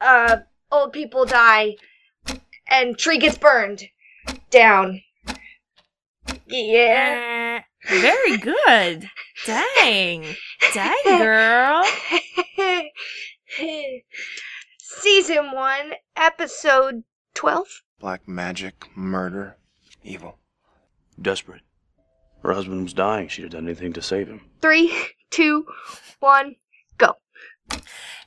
[0.00, 0.38] Uh,
[0.72, 1.76] old people die,
[2.68, 3.84] and tree gets burned
[4.50, 5.02] down.
[6.54, 7.62] Yeah.
[7.88, 9.10] Very good.
[9.44, 10.24] Dang.
[10.72, 11.84] Dang, girl.
[14.78, 17.02] Season 1, Episode
[17.34, 17.66] 12.
[17.98, 19.56] Black magic, murder,
[20.04, 20.38] evil.
[21.20, 21.62] Desperate.
[22.44, 23.26] Her husband was dying.
[23.26, 24.42] She'd have done anything to save him.
[24.62, 24.94] Three,
[25.30, 25.66] two,
[26.20, 26.54] one,
[26.98, 27.16] go.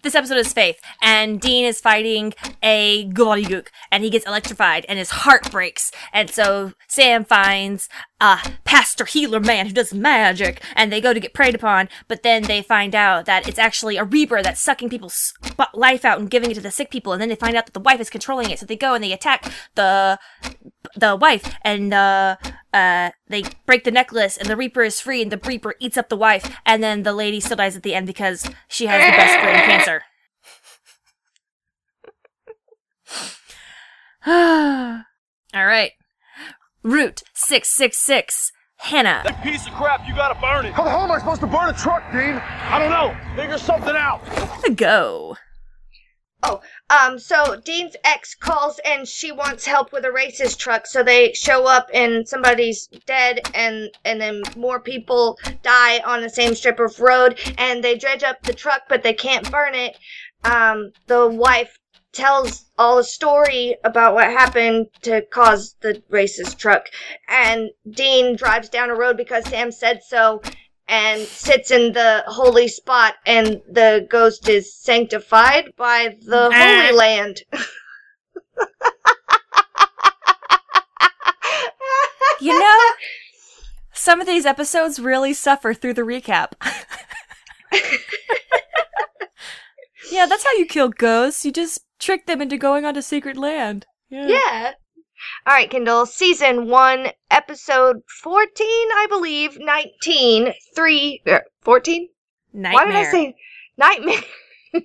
[0.03, 4.99] This episode is Faith, and Dean is fighting a gobbledygook, and he gets electrified, and
[4.99, 5.91] his heart breaks.
[6.13, 7.89] And so Sam finds
[8.21, 12.21] a pastor healer man who does magic, and they go to get preyed upon, but
[12.21, 15.33] then they find out that it's actually a reaper that's sucking people's
[15.73, 17.73] life out and giving it to the sick people, and then they find out that
[17.73, 20.19] the wife is controlling it, so they go and they attack the
[20.95, 22.37] the wife, and uh,
[22.73, 26.09] uh, they break the necklace, and the Reaper is free, and the Reaper eats up
[26.09, 29.17] the wife, and then the lady still dies at the end because she has the
[29.17, 29.96] best brain cancer.
[34.27, 35.05] All
[35.53, 35.93] right,
[36.83, 39.21] Route six six six, Hannah.
[39.23, 40.73] That piece of crap, you gotta burn it.
[40.73, 42.35] How the hell am I supposed to burn a truck, Dean?
[42.35, 43.15] I don't know.
[43.41, 44.19] Figure something out.
[44.75, 45.37] Go.
[46.43, 46.59] Oh,
[46.89, 50.87] um, so Dean's ex calls and she wants help with a racist truck.
[50.87, 56.29] So they show up and somebody's dead, and and then more people die on the
[56.29, 59.97] same strip of road, and they dredge up the truck, but they can't burn it.
[60.43, 61.79] Um, the wife
[62.17, 66.87] tells all a story about what happened to cause the racist truck,
[67.27, 70.41] and Dean drives down a road because Sam said so.
[70.89, 76.49] And sits in the holy spot, and the ghost is sanctified by the.
[76.49, 77.41] Holy Land.
[82.39, 82.79] You know,
[83.93, 86.51] some of these episodes really suffer through the recap.
[90.11, 91.43] yeah, that's how you kill ghosts.
[91.45, 93.85] You just trick them into going onto secret land.
[94.09, 94.27] Yeah.
[94.27, 94.71] Yeah.
[95.45, 96.05] All right, Kendall.
[96.05, 99.57] Season 1, episode 14, I believe.
[99.59, 100.53] 19.
[100.75, 101.21] 3.
[101.27, 102.09] er, 14?
[102.53, 102.73] Nightmare.
[102.73, 103.35] Why did I say
[103.77, 104.21] nightmare?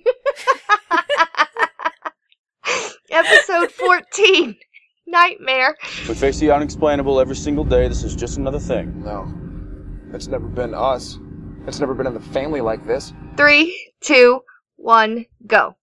[3.11, 4.55] episode 14.
[5.05, 5.75] Nightmare.
[6.07, 7.87] We face the unexplainable every single day.
[7.87, 9.03] This is just another thing.
[9.03, 9.31] No.
[10.13, 11.19] It's never been us.
[11.67, 13.13] It's never been in the family like this.
[13.37, 14.41] Three, two,
[14.77, 15.75] one, go.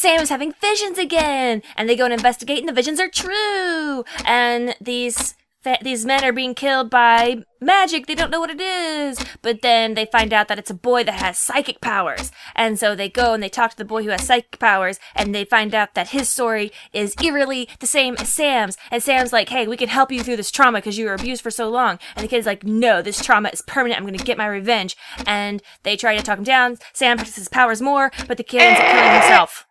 [0.00, 4.02] Sam is having visions again, and they go and investigate, and the visions are true.
[4.24, 8.06] And these fa- these men are being killed by magic.
[8.06, 11.04] They don't know what it is, but then they find out that it's a boy
[11.04, 14.08] that has psychic powers, and so they go and they talk to the boy who
[14.08, 18.32] has psychic powers, and they find out that his story is eerily the same as
[18.32, 18.78] Sam's.
[18.90, 21.42] And Sam's like, "Hey, we can help you through this trauma because you were abused
[21.42, 23.98] for so long." And the kid's like, "No, this trauma is permanent.
[23.98, 26.78] I'm going to get my revenge." And they try to talk him down.
[26.94, 29.66] Sam practices powers more, but the kid ends up killing himself.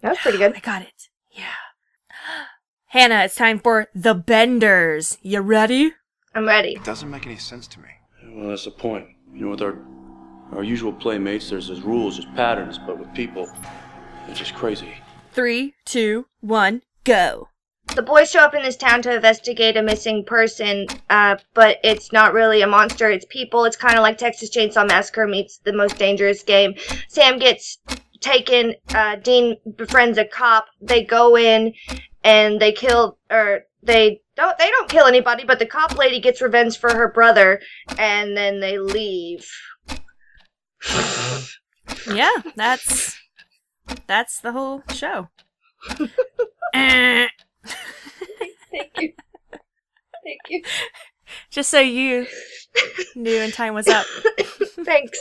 [0.00, 0.54] That was pretty good.
[0.56, 1.08] I got it.
[1.32, 1.54] Yeah.
[2.86, 5.18] Hannah, it's time for the Benders.
[5.22, 5.92] You ready?
[6.34, 6.72] I'm ready.
[6.74, 7.88] It doesn't make any sense to me.
[8.28, 9.08] Well, that's the point.
[9.32, 9.78] You know, with our
[10.52, 13.50] our usual playmates, there's there's rules, there's patterns, but with people,
[14.28, 14.94] it's just crazy.
[15.32, 17.48] Three, two, one, go.
[17.94, 22.12] The boys show up in this town to investigate a missing person, uh, but it's
[22.12, 23.64] not really a monster, it's people.
[23.64, 26.74] It's kind of like Texas Chainsaw Massacre meets the most dangerous game.
[27.08, 27.78] Sam gets
[28.20, 30.66] taken, uh, Dean befriends a cop.
[30.80, 31.74] They go in
[32.24, 36.42] and they kill, or they don't, they don't kill anybody, but the cop lady gets
[36.42, 37.60] revenge for her brother,
[37.98, 39.48] and then they leave.
[42.12, 43.16] Yeah, that's
[44.06, 45.28] that's the whole show.
[46.74, 47.28] Eh.
[48.70, 49.12] Thank you.
[50.24, 50.62] Thank you.
[51.50, 52.26] Just so you
[53.14, 54.04] knew and time was up.
[54.84, 55.18] Thanks.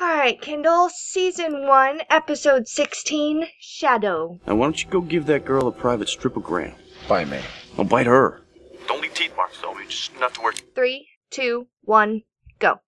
[0.00, 4.40] Alright, Kendall, season 1, episode 16, Shadow.
[4.46, 6.72] Now, why don't you go give that girl a private stripogram?
[7.06, 7.40] By me.
[7.76, 8.40] I'll bite her.
[8.88, 9.76] Don't leave teeth marks, though.
[9.86, 10.54] Just enough to work.
[10.74, 12.22] Three, two, one,
[12.58, 12.80] go.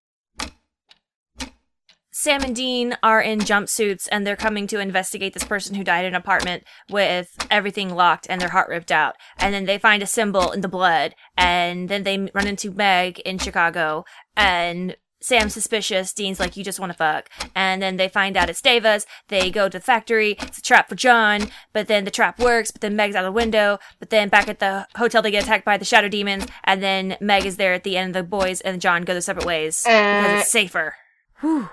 [2.12, 6.06] Sam and Dean are in jumpsuits and they're coming to investigate this person who died
[6.06, 9.16] in an apartment with everything locked and their heart ripped out.
[9.38, 13.18] And then they find a symbol in the blood and then they run into Meg
[13.20, 16.12] in Chicago and Sam's suspicious.
[16.12, 17.28] Dean's like, you just want to fuck.
[17.54, 19.06] And then they find out it's Daevas.
[19.28, 20.32] They go to the factory.
[20.42, 21.48] It's a trap for John.
[21.72, 22.70] But then the trap works.
[22.70, 23.78] But then Meg's out the window.
[23.98, 26.46] But then back at the hotel, they get attacked by the shadow demons.
[26.64, 28.14] And then Meg is there at the end.
[28.14, 30.94] The boys and John go their separate ways because Uh, it's safer.
[31.40, 31.68] Whew.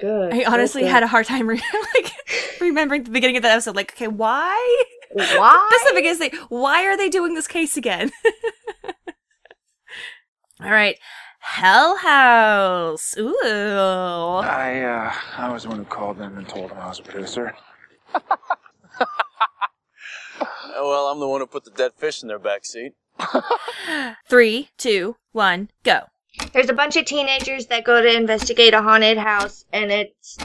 [0.00, 0.34] Good.
[0.34, 1.62] I honestly had a hard time re-
[1.94, 2.12] like
[2.60, 3.76] remembering the beginning of the episode.
[3.76, 4.84] Like, okay, why?
[5.12, 5.68] Why?
[5.70, 6.32] That's the biggest thing.
[6.48, 8.10] Why are they doing this case again?
[10.60, 10.96] All right,
[11.42, 13.16] Hell House.
[13.18, 13.36] Ooh.
[13.42, 17.02] I, uh, I was the one who called them and told them I was a
[17.02, 17.54] producer.
[20.74, 22.92] well, I'm the one who put the dead fish in their back seat.
[24.28, 26.04] Three, two, one, go.
[26.52, 30.38] There's a bunch of teenagers that go to investigate a haunted house, and it's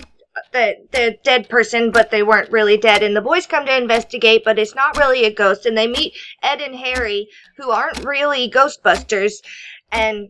[0.51, 3.03] the the dead person, but they weren't really dead.
[3.03, 5.65] And the boys come to investigate, but it's not really a ghost.
[5.65, 9.35] And they meet Ed and Harry, who aren't really Ghostbusters,
[9.91, 10.29] and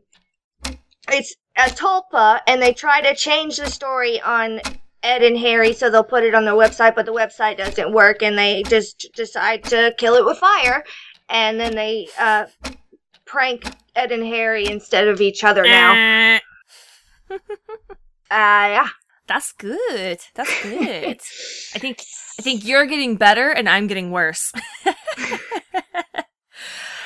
[1.09, 2.41] it's a tulpa.
[2.47, 4.61] And they try to change the story on
[5.03, 8.21] Ed and Harry, so they'll put it on their website, but the website doesn't work,
[8.23, 10.83] and they just decide to kill it with fire.
[11.29, 12.45] And then they uh,
[13.25, 13.65] prank
[13.95, 16.39] Ed and Harry instead of each other now.
[17.29, 17.39] Uh,
[18.31, 18.87] yeah.
[19.27, 20.19] That's good.
[20.35, 21.19] That's good.
[21.75, 22.01] I think
[22.39, 24.53] I think you're getting better and I'm getting worse.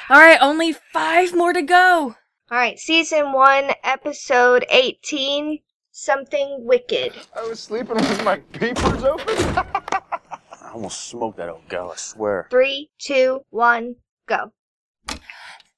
[0.09, 2.15] All right, only 5 more to go.
[2.51, 5.59] All right, season one, episode 18
[5.91, 7.13] Something Wicked.
[7.33, 9.35] I was sleeping with my papers open.
[9.57, 12.49] I almost smoked that old gal, I swear.
[12.51, 13.95] Three, two, one,
[14.27, 14.51] go.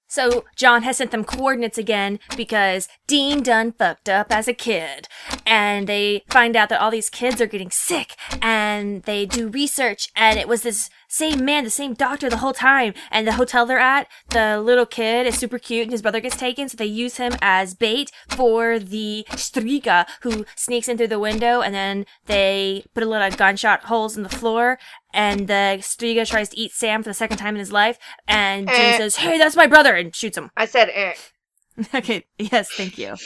[0.07, 5.07] So John has sent them coordinates again because Dean done fucked up as a kid.
[5.45, 10.09] And they find out that all these kids are getting sick and they do research
[10.15, 12.93] and it was this same man, the same doctor the whole time.
[13.11, 16.35] And the hotel they're at, the little kid is super cute and his brother gets
[16.35, 21.19] taken, so they use him as bait for the Striga who sneaks in through the
[21.19, 24.79] window and then they put a lot of gunshot holes in the floor
[25.13, 28.67] and the Striga tries to eat Sam for the second time in his life and
[28.69, 28.97] Eh.
[28.97, 30.49] says, Hey, that's my brother and shoots him.
[30.57, 31.13] I said, eh.
[31.93, 33.15] Okay, yes, thank you.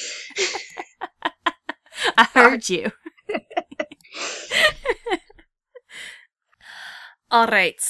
[2.18, 2.92] I heard you.
[7.30, 7.82] All right.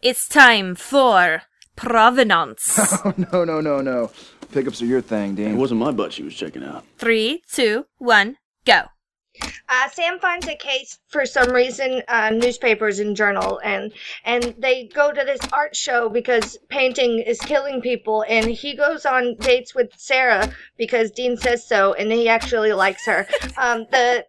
[0.00, 1.42] It's time for
[1.76, 2.78] provenance.
[3.04, 4.10] Oh, no, no, no, no.
[4.52, 5.52] Pickups are your thing, Dean.
[5.52, 6.84] It wasn't my butt she was checking out.
[6.96, 8.84] Three, two, one, go.
[9.68, 13.92] Uh, Sam finds a case for some reason, uh, newspapers and journal, and
[14.24, 19.06] and they go to this art show because painting is killing people, and he goes
[19.06, 23.28] on dates with Sarah because Dean says so, and he actually likes her.
[23.58, 24.24] Um, the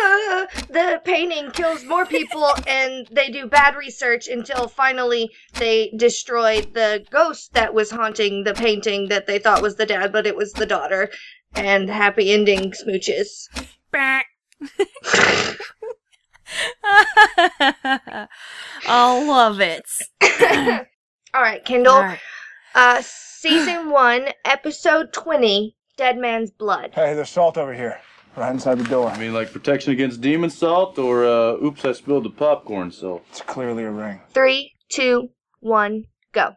[0.00, 6.62] uh, the painting kills more people, and they do bad research until finally they destroy
[6.62, 10.36] the ghost that was haunting the painting that they thought was the dad, but it
[10.36, 11.10] was the daughter.
[11.54, 13.48] And happy ending smooches.
[13.90, 14.22] Bah.
[18.86, 19.84] I love it.
[21.34, 21.94] All right, Kendall.
[21.94, 22.18] All right.
[22.74, 26.92] Uh, season one, episode twenty, Dead Man's Blood.
[26.94, 28.00] Hey, there's salt over here,
[28.36, 29.08] right inside the door.
[29.08, 33.24] I mean, like protection against demon salt or, uh, oops, I spilled the popcorn salt?
[33.30, 34.20] It's clearly a ring.
[34.30, 36.56] Three, two, one, go.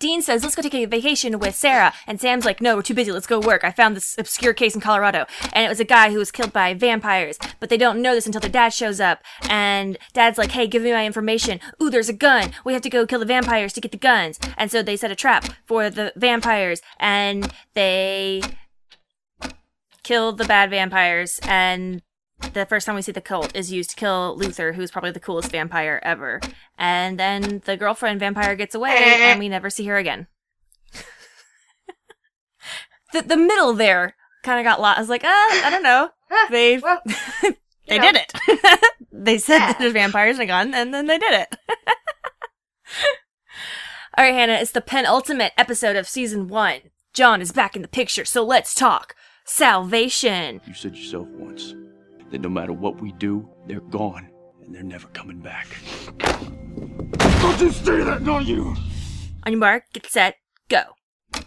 [0.00, 1.94] Dean says, let's go take a vacation with Sarah.
[2.06, 3.12] And Sam's like, no, we're too busy.
[3.12, 3.64] Let's go work.
[3.64, 5.24] I found this obscure case in Colorado.
[5.52, 7.38] And it was a guy who was killed by vampires.
[7.60, 9.22] But they don't know this until their dad shows up.
[9.48, 11.60] And dad's like, hey, give me my information.
[11.82, 12.52] Ooh, there's a gun.
[12.64, 14.38] We have to go kill the vampires to get the guns.
[14.58, 16.82] And so they set a trap for the vampires.
[16.98, 18.42] And they
[20.04, 21.40] kill the bad vampires.
[21.42, 22.02] And
[22.52, 25.20] the first time we see the Colt is used to kill Luther, who's probably the
[25.20, 26.40] coolest vampire ever.
[26.78, 30.28] And then the girlfriend vampire gets away, and we never see her again.
[33.12, 34.98] the the middle there kind of got lost.
[34.98, 36.10] I was like, uh, I don't know.
[36.50, 37.00] They Well,
[37.88, 38.12] they know.
[38.12, 38.80] did it.
[39.12, 41.56] they said that there's vampires and a gun, and then they did it.
[44.16, 46.80] All right, Hannah, it's the penultimate episode of season one.
[47.12, 49.14] John is back in the picture, so let's talk
[49.44, 50.60] salvation.
[50.66, 51.74] You said yourself once
[52.30, 54.28] that no matter what we do, they're gone
[54.64, 55.66] and they're never coming back.
[56.18, 58.74] Don't you say that, don't you?
[59.44, 60.36] On your mark, get set,
[60.68, 60.82] go.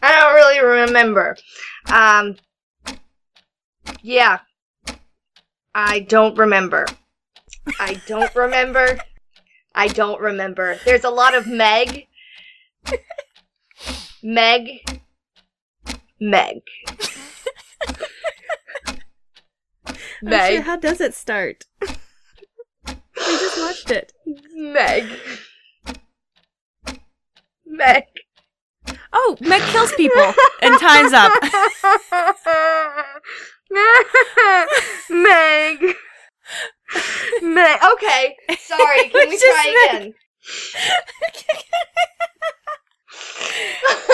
[0.02, 1.36] I don't really remember.
[1.92, 2.36] Um,
[4.02, 4.40] yeah.
[5.74, 6.86] I don't remember.
[7.80, 9.00] I don't remember.
[9.74, 10.78] I don't remember.
[10.86, 12.08] There's a lot of Meg.
[14.24, 15.00] Meg.
[16.20, 16.62] Meg.
[20.22, 20.64] Meg.
[20.64, 21.66] how does it start?
[21.82, 21.88] we
[23.16, 24.14] just watched it.
[24.56, 25.06] Meg.
[27.66, 28.04] Meg.
[29.14, 31.32] Oh, Meg kills people, and time's up.
[35.10, 35.96] Meg.
[37.42, 37.80] Meg.
[37.94, 38.36] Okay.
[38.60, 39.10] Sorry.
[39.10, 40.02] Can we try Meg?
[40.02, 40.14] again?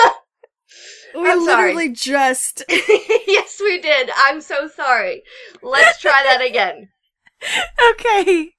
[1.14, 1.74] We I'm sorry.
[1.74, 2.64] literally just.
[2.68, 4.10] yes, we did.
[4.16, 5.22] I'm so sorry.
[5.62, 6.88] Let's try that again.
[7.90, 8.52] Okay,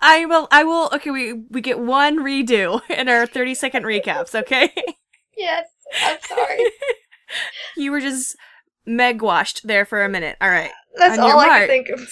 [0.00, 0.48] I will.
[0.50, 0.88] I will.
[0.94, 4.34] Okay, we we get one redo in our thirty second recaps.
[4.34, 4.72] Okay,
[5.36, 5.66] Yes.
[6.02, 6.64] I'm sorry.
[7.76, 8.36] you were just
[8.86, 10.36] Meg washed there for a minute.
[10.40, 10.70] All right.
[10.96, 11.60] That's all I mark.
[11.60, 12.08] could think of.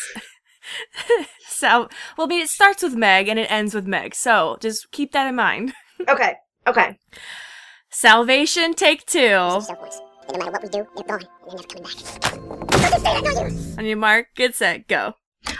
[1.49, 4.15] So, well, I mean, it starts with Meg and it ends with Meg.
[4.15, 5.75] So just keep that in mind.
[6.09, 6.35] Okay.
[6.67, 6.99] Okay.
[7.93, 9.21] Salvation take two.
[9.21, 11.63] No matter what we do, they're gone, and they're never
[13.01, 13.79] coming back.
[13.79, 15.15] On your mark, get set, go.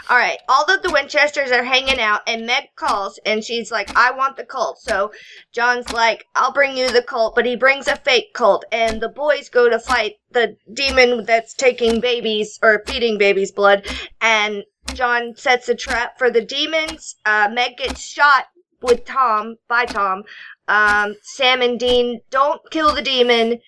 [0.09, 3.95] All right, all of the Winchesters are hanging out, and Meg calls, and she's like,
[3.97, 5.11] "I want the Colt." So
[5.51, 9.09] John's like, "I'll bring you the Colt," but he brings a fake Colt, and the
[9.09, 13.85] boys go to fight the demon that's taking babies or feeding babies blood,
[14.21, 14.63] and
[14.93, 17.15] John sets a trap for the demons.
[17.25, 18.45] Uh, Meg gets shot
[18.81, 20.23] with Tom by Tom.
[20.67, 23.59] Um, Sam and Dean don't kill the demon,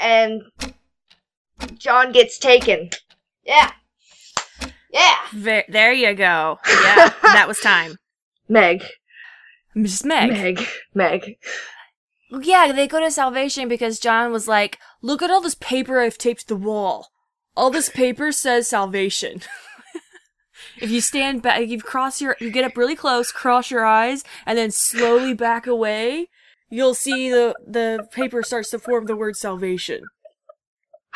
[0.00, 0.42] and
[1.78, 2.90] John gets taken.
[3.44, 3.72] Yeah.
[4.92, 5.16] Yeah.
[5.32, 6.58] Ve- there you go.
[6.68, 7.96] Yeah, that was time.
[8.48, 8.84] Meg.
[9.76, 10.30] Just Meg.
[10.30, 10.66] Meg.
[10.94, 11.36] Meg.
[12.30, 16.18] Yeah, they go to Salvation because John was like, look at all this paper I've
[16.18, 17.08] taped to the wall.
[17.56, 19.40] All this paper says Salvation.
[20.80, 24.24] if you stand back, you cross your, you get up really close, cross your eyes,
[24.46, 26.28] and then slowly back away,
[26.70, 30.04] you'll see the, the paper starts to form the word Salvation.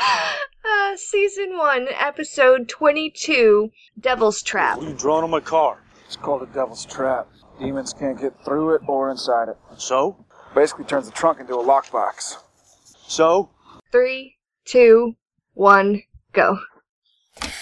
[0.01, 4.77] Uh, season 1, episode 22 Devil's Trap.
[4.77, 5.83] What are you drawing on my car?
[6.05, 7.29] It's called a Devil's Trap.
[7.59, 9.57] Demons can't get through it or inside it.
[9.79, 10.25] So?
[10.55, 12.37] Basically turns the trunk into a lockbox.
[13.07, 13.51] So?
[13.91, 15.17] Three, two,
[15.55, 16.03] one,
[16.33, 16.59] go.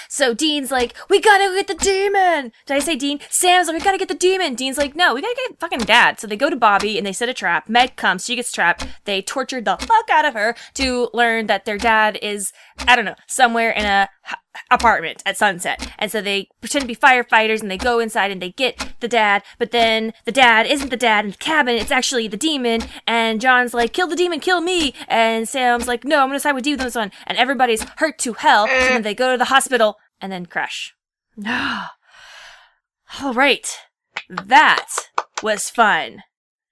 [0.08, 2.52] So Dean's like, we gotta get the demon.
[2.66, 3.20] Did I say Dean?
[3.28, 4.54] Sam's like, we gotta get the demon.
[4.54, 6.20] Dean's like, no, we gotta get fucking dad.
[6.20, 7.68] So they go to Bobby and they set a trap.
[7.68, 8.86] Meg comes, she gets trapped.
[9.04, 12.52] They tortured the fuck out of her to learn that their dad is,
[12.86, 14.34] I don't know, somewhere in a h-
[14.70, 15.90] apartment at sunset.
[15.98, 19.08] And so they pretend to be firefighters and they go inside and they get the
[19.08, 19.42] dad.
[19.58, 21.76] But then the dad isn't the dad in the cabin.
[21.76, 22.82] It's actually the demon.
[23.06, 24.94] And John's like, kill the demon, kill me.
[25.08, 27.12] And Sam's like, no, I'm gonna side with you on this one.
[27.26, 28.66] And everybody's hurt to hell.
[28.66, 30.94] So then they go to the hospital and then crash.
[31.36, 31.84] No.
[33.22, 33.66] All right.
[34.28, 34.86] That
[35.42, 36.22] was fun.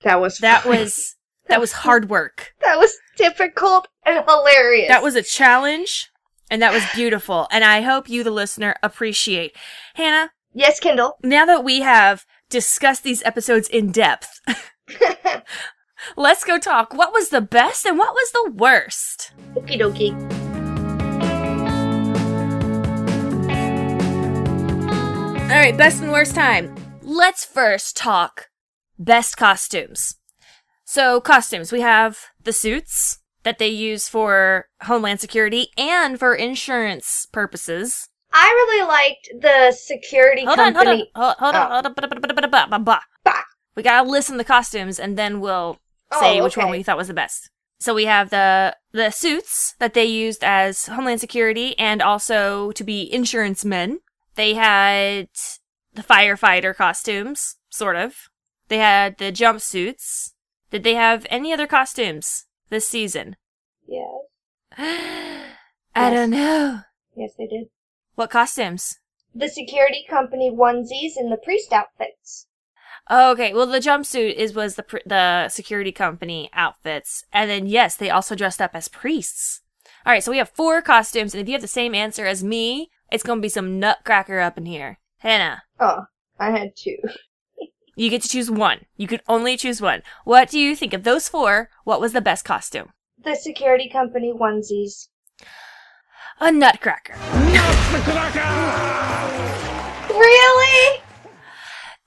[0.02, 0.76] That was That fun.
[0.76, 1.16] was
[1.48, 2.54] that was hard work.
[2.62, 4.88] that was difficult and hilarious.
[4.88, 6.10] That was a challenge
[6.50, 7.48] and that was beautiful.
[7.50, 9.56] And I hope you the listener appreciate.
[9.94, 11.16] Hannah, yes, Kendall.
[11.22, 14.40] now that we have discussed these episodes in depth,
[16.16, 16.94] let's go talk.
[16.94, 19.32] What was the best and what was the worst?
[19.54, 20.14] Okie dokie.
[25.44, 26.74] All right, best and worst time.
[27.02, 28.48] Let's first talk
[28.98, 30.16] best costumes.
[30.84, 31.72] So, costumes.
[31.72, 38.08] We have the suits that they use for Homeland Security and for insurance purposes.
[38.32, 41.34] I really liked the security Hold on, hold on, hold, on, Oh.
[41.38, 41.70] hold on.
[43.76, 45.78] We gotta listen the costumes and then we'll
[46.10, 47.50] oh, say Oh, which one we thought was the best.
[47.78, 52.84] So we have the the suits that they used as Homeland Security and also to
[52.84, 54.00] be insurance men.
[54.36, 55.28] They had
[55.92, 58.28] the firefighter costumes, sort of.
[58.68, 60.32] They had the jumpsuits.
[60.70, 63.36] Did they have any other costumes this season?
[64.76, 65.50] Yes.
[65.96, 66.80] I don't know.
[67.16, 67.68] Yes, they did.
[68.16, 68.98] What costumes?
[69.34, 72.46] The security company onesies and the priest outfits.
[73.08, 73.52] Oh, okay.
[73.52, 78.10] Well, the jumpsuit is was the pr- the security company outfits, and then yes, they
[78.10, 79.60] also dressed up as priests.
[80.06, 82.42] All right, so we have four costumes, and if you have the same answer as
[82.42, 84.98] me, it's gonna be some nutcracker up in here.
[85.18, 86.04] Hannah, Oh,
[86.38, 86.96] I had two.
[87.96, 88.86] you get to choose one.
[88.96, 90.02] You can only choose one.
[90.24, 91.70] What do you think of those four?
[91.84, 92.92] What was the best costume?
[93.22, 95.08] The security company onesies.
[96.40, 97.14] A nutcracker.
[97.52, 98.40] Nutcracker!
[100.10, 101.00] really?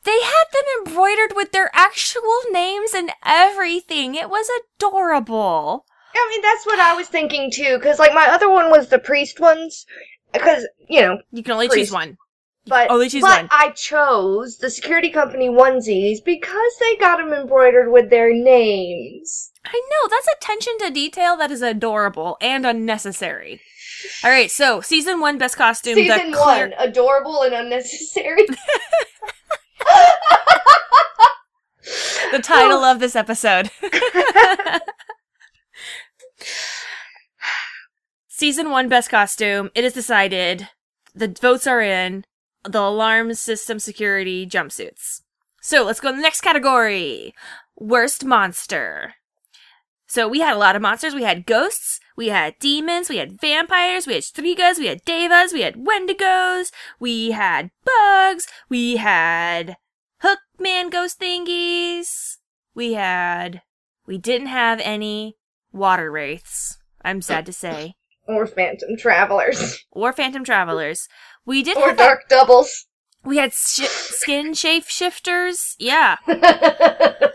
[0.04, 4.16] They had them embroidered with their actual names and everything.
[4.16, 5.86] It was adorable.
[6.16, 7.80] I mean, that's what I was thinking too.
[7.84, 9.86] Cause like my other one was the priest ones.
[10.34, 11.90] Cause you know, You can only Priest.
[11.90, 12.18] choose one.
[12.68, 13.48] But but.
[13.52, 19.52] I chose the security company onesies because they got them embroidered with their names.
[19.66, 23.62] I know, that's attention to detail that is adorable and unnecessary.
[24.24, 25.96] All right, so season one best costume.
[25.96, 28.46] Season clear- one, adorable and unnecessary.
[32.32, 33.72] the title of this episode.
[38.28, 39.72] season one best costume.
[39.74, 40.70] It is decided.
[41.16, 42.26] The votes are in.
[42.64, 45.22] The alarm system security jumpsuits.
[45.62, 47.34] So let's go to the next category.
[47.76, 49.16] Worst monster.
[50.08, 51.14] So we had a lot of monsters.
[51.14, 55.52] We had ghosts, we had demons, we had vampires, we had strigas, we had Daevas,
[55.52, 59.76] we had wendigos, we had bugs, we had
[60.24, 62.38] hookman ghost thingies.
[62.74, 63.62] We had
[64.06, 65.36] we didn't have any
[65.74, 66.78] water wraiths.
[67.04, 67.96] I'm sad to say.
[68.28, 69.86] or phantom travelers.
[69.92, 71.10] Or phantom travelers.
[71.48, 72.86] We did or have dark doubles.
[73.24, 75.76] we had sh- skin shape shifters.
[75.80, 76.18] Yeah.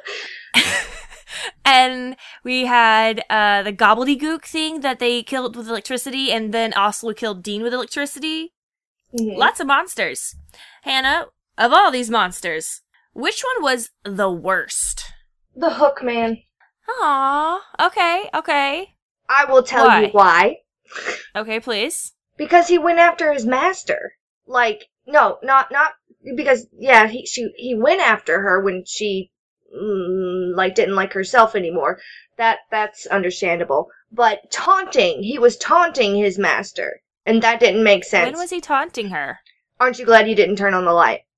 [1.65, 7.13] and we had uh, the gobbledygook thing that they killed with electricity, and then also
[7.13, 8.53] killed Dean with electricity.
[9.19, 9.37] Mhm.
[9.37, 10.35] Lots of monsters.
[10.83, 12.83] Hannah, of all these monsters,
[13.15, 15.05] which one was the worst?
[15.57, 16.43] The Hook Man.
[16.89, 18.95] Aw, okay, okay.
[19.29, 20.03] I will tell Why?
[20.03, 20.57] you why.
[21.35, 22.13] Okay, please.
[22.37, 24.15] Because he went after his master.
[24.47, 25.93] Like, no, not not
[26.37, 29.31] because yeah, he she he went after her when she
[29.75, 32.01] mm, like didn't like herself anymore.
[32.39, 33.89] That that's understandable.
[34.11, 38.33] But taunting, he was taunting his master, and that didn't make sense.
[38.33, 39.39] When was he taunting her?
[39.81, 41.21] Aren't you glad you didn't turn on the light?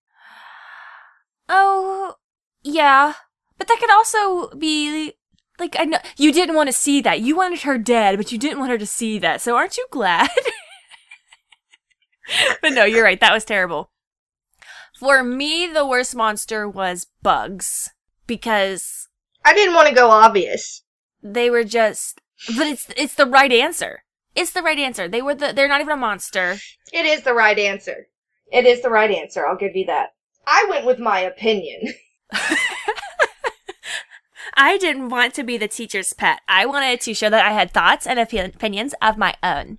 [1.47, 2.15] Oh,
[2.63, 3.13] yeah.
[3.59, 5.13] But that could also be
[5.59, 7.21] like I know you didn't want to see that.
[7.21, 9.41] You wanted her dead, but you didn't want her to see that.
[9.41, 10.31] So aren't you glad?
[12.63, 13.21] but no, you're right.
[13.21, 13.91] That was terrible.
[14.99, 17.91] For me, the worst monster was bugs
[18.27, 19.09] because
[19.45, 20.83] I didn't want to go obvious.
[21.23, 22.21] they were just
[22.57, 24.05] but it's it's the right answer.
[24.35, 25.09] It's the right answer.
[25.09, 26.57] They were the they're not even a monster.
[26.93, 28.09] It is the right answer.
[28.53, 29.47] It is the right answer.
[29.47, 30.11] I'll give you that.
[30.47, 31.95] I went with my opinion.
[34.57, 36.41] I didn't want to be the teacher's pet.
[36.47, 39.79] I wanted to show that I had thoughts and opinions of my own.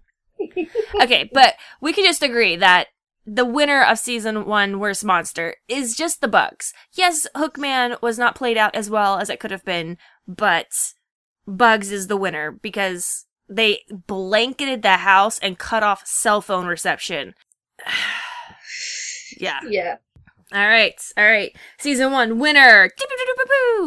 [1.01, 2.87] Okay, but we could just agree that
[3.25, 6.73] the winner of season one worst monster is just the bugs.
[6.93, 10.93] Yes, Hookman was not played out as well as it could have been, but
[11.47, 17.33] Bugs is the winner because they blanketed the house and cut off cell phone reception.
[19.37, 19.59] yeah.
[19.67, 19.97] Yeah.
[20.53, 21.55] All right, all right.
[21.79, 22.89] Season one winner,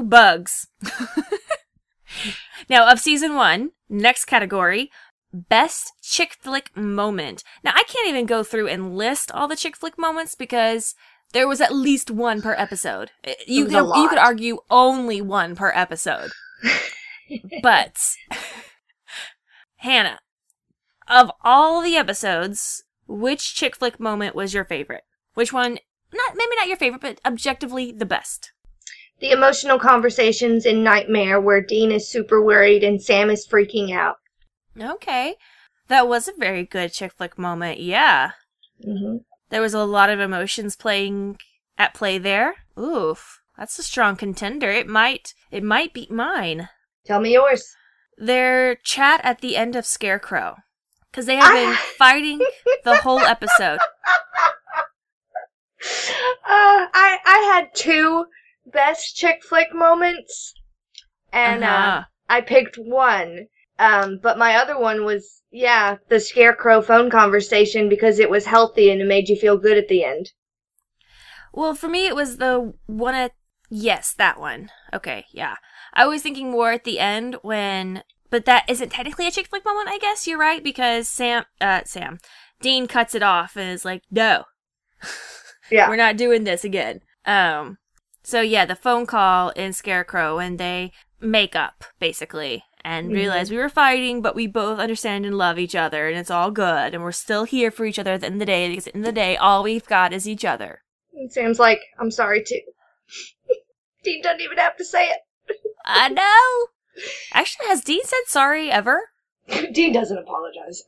[0.02, 0.66] Bugs.
[2.68, 4.90] now of season one, next category,
[5.32, 7.44] best chick flick moment.
[7.62, 10.94] Now I can't even go through and list all the chick flick moments because
[11.32, 13.10] there was at least one per episode.
[13.26, 16.30] Uh, You could, you could argue only one per episode,
[17.62, 17.98] but
[19.76, 20.20] Hannah,
[21.06, 25.04] of all the episodes, which chick flick moment was your favorite?
[25.34, 25.78] Which one?
[26.12, 28.52] Not maybe not your favorite, but objectively the best.
[29.20, 34.16] The emotional conversations in Nightmare where Dean is super worried and Sam is freaking out.
[34.80, 35.36] Okay,
[35.88, 37.80] that was a very good chick flick moment.
[37.80, 38.32] Yeah,
[38.82, 39.18] hmm
[39.50, 41.38] there was a lot of emotions playing
[41.78, 42.56] at play there.
[42.78, 44.70] Oof, that's a strong contender.
[44.70, 46.68] It might it might beat mine.
[47.06, 47.74] Tell me yours.
[48.16, 50.56] Their chat at the end of Scarecrow,
[51.10, 52.40] because they have been fighting
[52.84, 53.78] the whole episode.
[56.44, 58.26] Uh, I I had two
[58.66, 60.54] best chick flick moments,
[61.32, 62.02] and uh Uh-huh.
[62.28, 63.46] I picked one.
[63.78, 68.90] Um, but my other one was yeah the scarecrow phone conversation because it was healthy
[68.90, 70.32] and it made you feel good at the end.
[71.52, 73.32] Well, for me, it was the one at
[73.70, 74.70] yes, that one.
[74.92, 75.56] Okay, yeah.
[75.94, 79.64] I was thinking more at the end when, but that isn't technically a chick flick
[79.64, 79.88] moment.
[79.88, 82.18] I guess you're right because Sam, uh, Sam,
[82.60, 84.44] Dean cuts it off and is like, "No,
[85.70, 85.88] Yeah.
[85.88, 87.78] we're not doing this again." Um,
[88.22, 93.14] so yeah, the phone call in Scarecrow and they make up basically and Mhm.
[93.16, 96.50] realize we were fighting, but we both understand and love each other, and it's all
[96.50, 98.86] good, and we're still here for each other at the end of the day because
[98.86, 100.80] at the end of the day, all we've got is each other.
[101.12, 102.62] And Sam's like, I'm sorry too.
[104.02, 105.18] Dean doesn't even have to say it.
[105.84, 107.02] I know.
[107.34, 109.10] Actually, has Dean said sorry ever?
[109.72, 110.84] Dean doesn't apologize.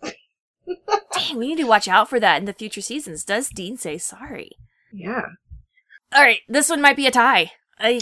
[1.13, 3.25] Dang, we need to watch out for that in the future seasons.
[3.25, 4.53] Does Dean say sorry?
[4.91, 5.27] Yeah.
[6.15, 7.53] All right, this one might be a tie.
[7.79, 8.01] I,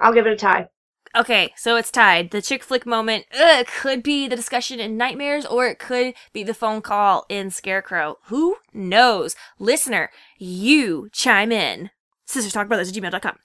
[0.00, 0.68] I'll give it a tie.
[1.16, 2.30] Okay, so it's tied.
[2.30, 6.42] The chick flick moment uh, could be the discussion in Nightmares, or it could be
[6.42, 8.16] the phone call in Scarecrow.
[8.26, 9.34] Who knows?
[9.58, 11.90] Listener, you chime in.
[12.28, 13.36] SistersTalkBrothers at gmail.com.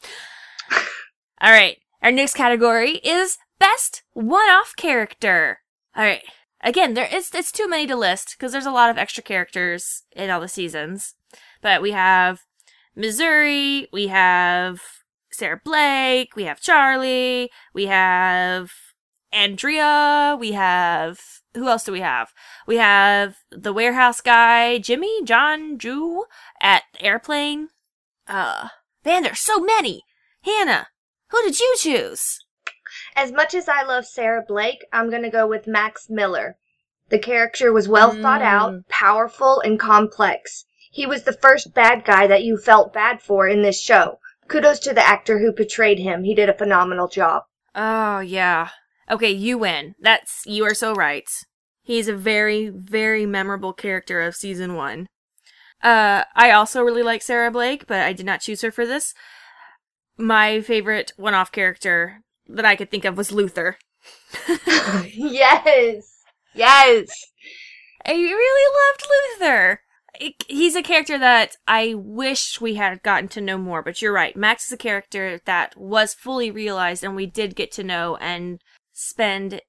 [1.41, 5.59] All right, our next category is best one-off character.
[5.95, 6.24] All right.
[6.63, 10.03] Again, there is it's too many to list because there's a lot of extra characters
[10.15, 11.15] in all the seasons.
[11.61, 12.41] But we have
[12.95, 14.82] Missouri, we have
[15.32, 18.71] Sarah Blake, we have Charlie, we have
[19.32, 21.19] Andrea, we have
[21.53, 22.32] who else do we have?
[22.65, 26.23] We have the warehouse guy, Jimmy, John, Drew
[26.61, 27.69] at Airplane.
[28.27, 28.69] Uh,
[29.03, 30.03] man, there's so many.
[30.43, 30.88] Hannah,
[31.27, 32.39] who did you choose?
[33.15, 36.57] As much as I love Sarah Blake, I'm going to go with Max Miller.
[37.09, 40.63] The character was well thought out, powerful, and complex.
[40.89, 44.19] He was the first bad guy that you felt bad for in this show.
[44.52, 46.24] Kudos to the actor who portrayed him.
[46.24, 47.43] He did a phenomenal job.
[47.74, 48.70] Oh, yeah.
[49.10, 49.95] Okay, you win.
[49.99, 51.30] That's, you are so right.
[51.82, 55.08] He's a very, very memorable character of season one.
[55.82, 59.14] Uh, I also really like Sarah Blake, but I did not choose her for this.
[60.18, 63.78] My favorite one off character that I could think of was Luther.
[65.08, 66.20] yes.
[66.54, 67.10] Yes.
[68.06, 69.08] I really loved
[69.39, 69.82] Luther.
[70.20, 74.12] I- He's a character that I wish we had gotten to know more, but you're
[74.14, 74.36] right.
[74.36, 78.62] Max is a character that was fully realized and we did get to know and
[78.91, 79.62] spend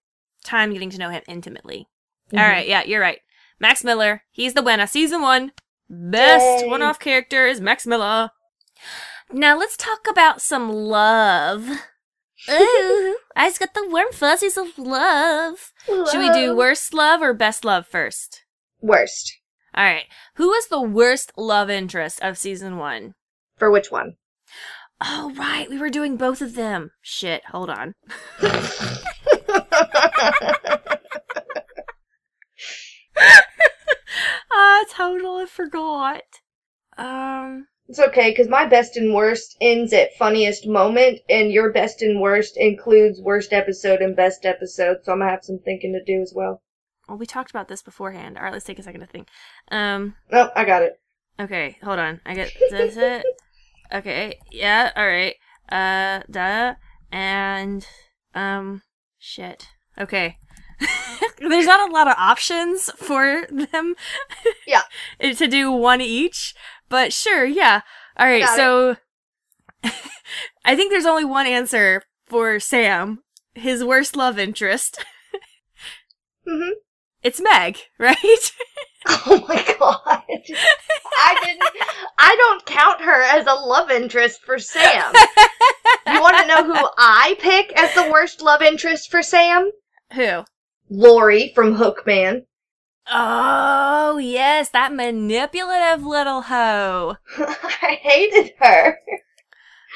[0.45, 1.86] time getting to know him intimately.
[2.28, 2.38] Mm-hmm.
[2.38, 3.20] All right, yeah, you're right.
[3.61, 4.86] Max Miller, he's the winner.
[4.86, 5.53] Season one,
[5.88, 8.30] best one off character is Max Miller.
[9.32, 11.68] Now let's talk about some love.
[12.51, 15.72] Ooh, I just got the warm fuzzies of love.
[15.86, 18.43] Should we do worst love or best love first?
[18.80, 19.38] Worst.
[19.75, 20.05] All right.
[20.35, 23.14] Who was the worst love interest of season one?
[23.59, 24.16] For which one?
[25.01, 25.68] Oh, right.
[25.68, 26.91] We were doing both of them.
[27.01, 27.43] Shit.
[27.47, 27.95] Hold on.
[34.53, 36.23] I totally forgot.
[36.97, 37.66] Um.
[37.89, 42.20] It's okay, because my best and worst ends at funniest moment, and your best and
[42.20, 46.23] worst includes worst episode and best episode, so I'm gonna have some thinking to do
[46.23, 46.62] as well.
[47.12, 48.38] Well, we talked about this beforehand.
[48.38, 48.54] All right.
[48.54, 49.28] Let's take a second to think.
[49.70, 50.14] Um.
[50.32, 50.98] Oh, I got it.
[51.38, 51.76] Okay.
[51.84, 52.22] Hold on.
[52.24, 52.96] I get this.
[52.96, 53.22] It.
[53.92, 54.38] Okay.
[54.50, 54.90] Yeah.
[54.96, 55.34] All right.
[55.70, 56.22] Uh.
[56.30, 56.74] Duh.
[57.12, 57.86] And.
[58.34, 58.80] Um.
[59.18, 59.68] Shit.
[60.00, 60.38] Okay.
[61.38, 63.94] There's not a lot of options for them.
[64.66, 64.82] Yeah.
[65.20, 66.54] to do one each,
[66.88, 67.82] but sure, yeah.
[68.16, 68.96] All right, Got so
[70.64, 73.22] I think there's only one answer for Sam,
[73.54, 75.04] his worst love interest.
[76.48, 76.70] hmm
[77.23, 78.53] It's Meg, right?
[79.07, 80.23] Oh my god.
[80.27, 81.62] I didn't.
[82.18, 85.12] I don't count her as a love interest for Sam.
[86.07, 89.70] You want to know who I pick as the worst love interest for Sam?
[90.14, 90.45] Who?
[90.89, 92.43] Lori from Hookman.
[93.11, 97.16] Oh, yes, that manipulative little hoe.
[97.39, 98.99] I hated her.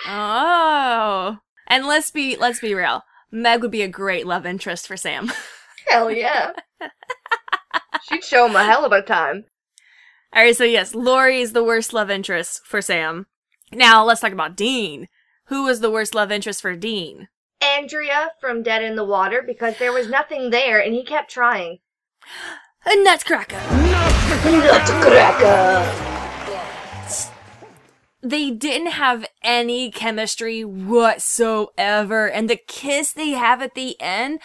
[0.07, 1.39] Oh.
[1.69, 3.03] And let's be let's be real.
[3.31, 5.33] Meg would be a great love interest for Sam.
[5.89, 6.53] Hell yeah.
[8.09, 9.45] She'd show him a hell of a time.
[10.33, 13.27] All right, so yes, Lori is the worst love interest for Sam.
[13.73, 15.09] Now let's talk about Dean.
[15.47, 17.29] Who was the worst love interest for Dean?
[17.61, 21.79] Andrea from Dead in the Water because there was nothing there and he kept trying.
[22.85, 23.61] A nutcracker.
[24.45, 26.03] Nutcracker.
[28.23, 34.41] They didn't have any chemistry whatsoever, and the kiss they have at the end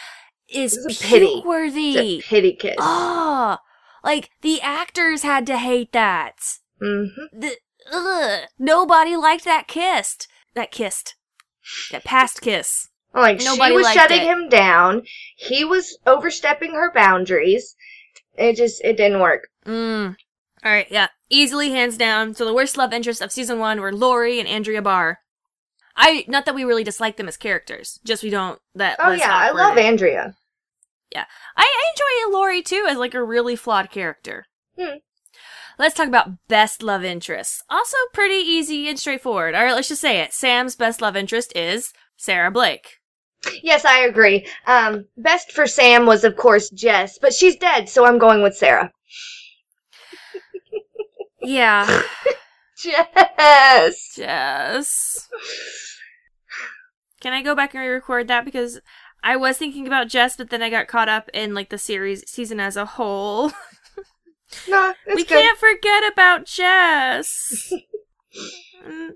[0.53, 1.41] is pity.
[1.45, 2.17] worthy.
[2.17, 2.75] It's a pity kiss.
[2.79, 3.59] Ah,
[4.03, 6.37] like the actors had to hate that.
[6.81, 7.39] Mm-hmm.
[7.39, 7.55] The,
[7.91, 10.27] ugh, nobody liked that kissed.
[10.53, 11.15] That kissed.
[11.91, 12.89] That past kiss.
[13.13, 14.27] Like Nobody she was shutting it.
[14.27, 15.03] him down.
[15.35, 17.75] He was overstepping her boundaries.
[18.37, 19.49] It just it didn't work.
[19.65, 20.15] Mm.
[20.63, 22.33] All right, yeah, easily hands down.
[22.35, 25.19] So the worst love interests of season one were Lori and Andrea Barr.
[25.95, 28.59] I not that we really dislike them as characters, just we don't.
[28.75, 30.35] That Oh yeah, I love Andrea.
[31.15, 31.25] I,
[31.57, 34.45] I enjoy Lori too as like a really flawed character.
[34.77, 34.97] Hmm.
[35.79, 37.63] Let's talk about best love interests.
[37.69, 39.55] Also pretty easy and straightforward.
[39.55, 40.33] All right, let's just say it.
[40.33, 42.97] Sam's best love interest is Sarah Blake.
[43.63, 44.45] Yes, I agree.
[44.67, 48.55] Um, best for Sam was of course Jess, but she's dead, so I'm going with
[48.55, 48.91] Sarah.
[51.41, 52.03] Yeah,
[52.77, 54.13] Jess.
[54.15, 55.29] Jess.
[57.19, 58.79] Can I go back and re-record that because
[59.23, 62.29] I was thinking about Jess, but then I got caught up in like the series
[62.29, 63.51] season as a whole.
[64.67, 65.29] No, it's we good.
[65.41, 67.71] can't forget about Jess.
[68.85, 69.11] Mm.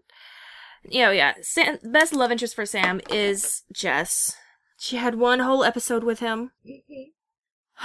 [0.84, 1.34] you know, yeah.
[1.42, 4.38] Sam, best love interest for Sam is Jess.
[4.78, 6.52] She had one whole episode with him.
[6.66, 7.08] Mhm.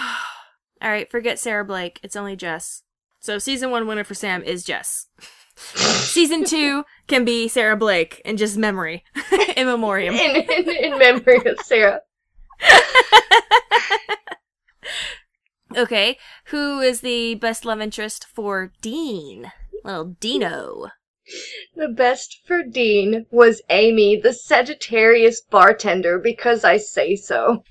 [0.80, 1.98] All right, forget Sarah Blake.
[2.04, 2.82] It's only Jess.
[3.18, 5.06] So season one winner for Sam is Jess.
[5.56, 9.02] season two can be Sarah Blake and just memory
[9.56, 10.14] in memoriam.
[10.14, 12.00] in, in, in memory of Sarah.
[15.76, 19.52] Okay, who is the best love interest for Dean?
[19.84, 20.88] Little Dino.
[21.76, 27.62] The best for Dean was Amy, the Sagittarius bartender, because I say so.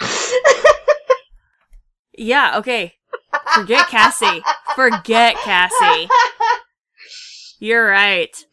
[2.20, 2.92] Yeah, okay.
[3.54, 4.42] Forget Cassie.
[4.74, 6.08] Forget Cassie.
[7.58, 8.44] You're right.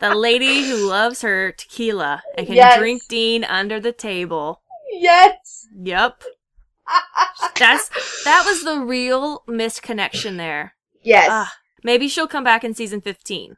[0.00, 2.78] The lady who loves her tequila and can Yes.
[2.78, 4.62] drink Dean under the table.
[4.92, 5.66] yes.
[5.82, 6.22] Yep.
[7.58, 10.74] That's that was the real missed connection there.
[11.02, 11.28] yes.
[11.30, 11.52] Ah,
[11.84, 13.56] maybe she'll come back in season 15.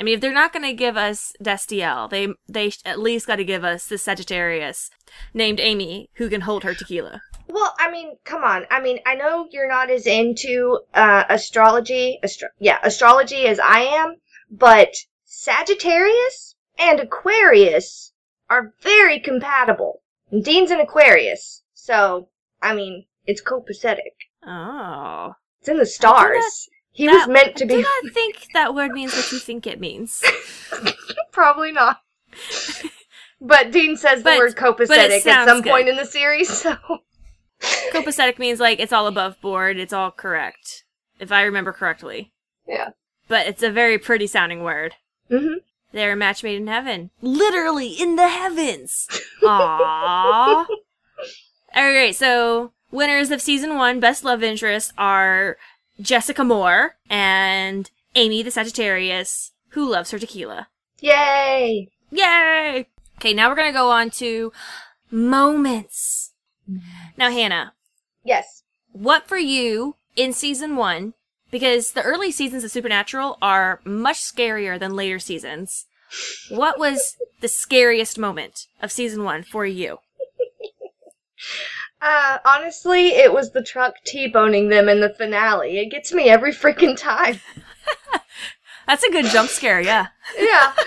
[0.00, 3.36] I mean, if they're not going to give us Destiel, they they at least got
[3.36, 4.90] to give us the Sagittarius
[5.34, 7.20] named Amy who can hold her tequila.
[7.48, 8.66] Well, I mean, come on.
[8.70, 13.80] I mean, I know you're not as into uh, astrology, astro- yeah, astrology as I
[13.80, 14.16] am,
[14.50, 14.94] but
[15.40, 18.12] Sagittarius and Aquarius
[18.50, 20.02] are very compatible.
[20.32, 22.28] And Dean's an Aquarius, so
[22.60, 24.16] I mean, it's copacetic.
[24.44, 25.34] Oh.
[25.60, 26.68] It's in the stars.
[26.90, 27.74] He was meant to I be.
[27.76, 30.24] do not think that word means what you think it means.
[31.32, 31.98] Probably not.
[33.40, 35.70] but Dean says But- the word copacetic at some good.
[35.70, 36.76] point in the series, so
[37.92, 40.84] Copacetic means like it's all above board, it's all correct,
[41.20, 42.32] if I remember correctly.
[42.66, 42.90] yeah.
[43.28, 44.94] But it's a very pretty sounding word.
[45.30, 45.54] Hmm
[45.92, 47.10] They're a match made in heaven.
[47.22, 49.06] Literally in the heavens.
[49.42, 50.66] Aww.
[51.76, 55.56] Alright, so winners of season one, best love interest are
[56.00, 60.68] Jessica Moore and Amy the Sagittarius, who loves her tequila.
[61.00, 61.88] Yay!
[62.10, 62.86] Yay!
[63.18, 64.52] Okay, now we're gonna go on to
[65.10, 66.32] moments.
[67.16, 67.72] Now, Hannah,
[68.24, 68.62] Yes.
[68.92, 71.14] what for you in season one?
[71.50, 75.86] Because the early seasons of Supernatural are much scarier than later seasons.
[76.50, 79.98] What was the scariest moment of season one for you?
[82.00, 85.78] Uh, honestly, it was the truck T-boning them in the finale.
[85.78, 87.40] It gets me every freaking time.
[88.86, 90.06] That's a good jump scare, yeah.
[90.38, 90.74] yeah.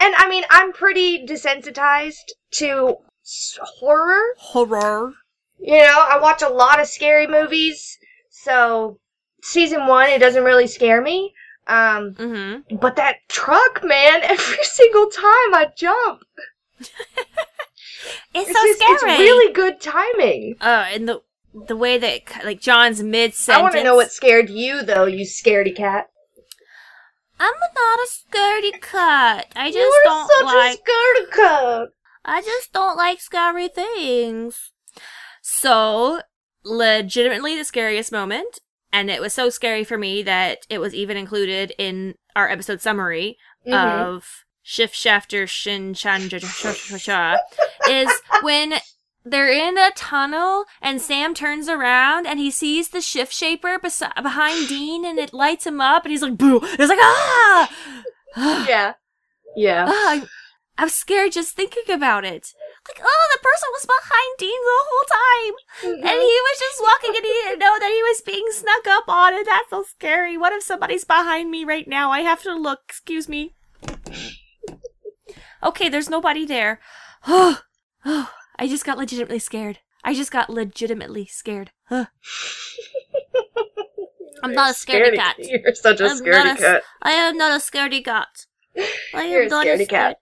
[0.00, 2.96] And I mean, I'm pretty desensitized to
[3.60, 4.22] horror.
[4.38, 5.12] Horror.
[5.58, 7.98] You know, I watch a lot of scary movies,
[8.30, 8.99] so
[9.42, 11.32] season one it doesn't really scare me.
[11.66, 12.76] Um, Mm-hmm.
[12.76, 16.20] but that truck, man, every single time I jump,
[18.34, 19.12] It's, it's so just, scary.
[19.12, 20.56] it's really good timing.
[20.60, 21.22] Uh, and the
[21.66, 23.62] the way that like John's mid I sentence.
[23.62, 26.08] want to know what scared you, though, you scaredy cat.
[27.38, 29.46] I'm not a scaredy cat.
[29.56, 30.78] I just You're don't such like.
[30.78, 31.88] a scaredy cat.
[32.24, 34.72] I just don't like scary things.
[35.42, 36.20] So,
[36.64, 38.60] legitimately the scariest moment,
[38.92, 42.80] and it was so scary for me that it was even included in our episode
[42.80, 43.72] summary Mhm.
[43.74, 47.36] of Shift Shafter Shin Chan Cha Cha Cha Cha
[47.90, 48.10] is
[48.42, 48.74] when
[49.24, 54.22] they're in a tunnel and Sam turns around and he sees the shift shaper besi-
[54.22, 56.58] behind Dean and it lights him up and he's like boo.
[56.60, 57.70] And he's like ah.
[58.68, 58.94] yeah.
[59.56, 59.86] Yeah.
[59.88, 60.26] Ah,
[60.80, 62.52] I'm, scared just thinking about it.
[62.88, 65.54] Like, oh, the person was behind Dean the whole time.
[65.82, 66.06] Mm-hmm.
[66.08, 69.04] And he was just walking and he didn't know that he was being snuck up
[69.08, 69.34] on.
[69.34, 70.36] And that's so scary.
[70.38, 72.10] What if somebody's behind me right now?
[72.10, 72.80] I have to look.
[72.88, 73.54] Excuse me.
[75.62, 76.80] Okay, there's nobody there.
[77.26, 77.60] Oh,
[78.04, 79.78] oh, I just got legitimately scared.
[80.02, 81.70] I just got legitimately scared.
[81.84, 82.06] Huh.
[84.42, 85.36] I'm not a scaredy cat.
[85.38, 86.82] You're such a I'm scaredy a- cat.
[87.02, 88.46] I am not a scaredy cat.
[89.14, 89.86] I am You're a not scaredy cat.
[89.88, 90.16] scared-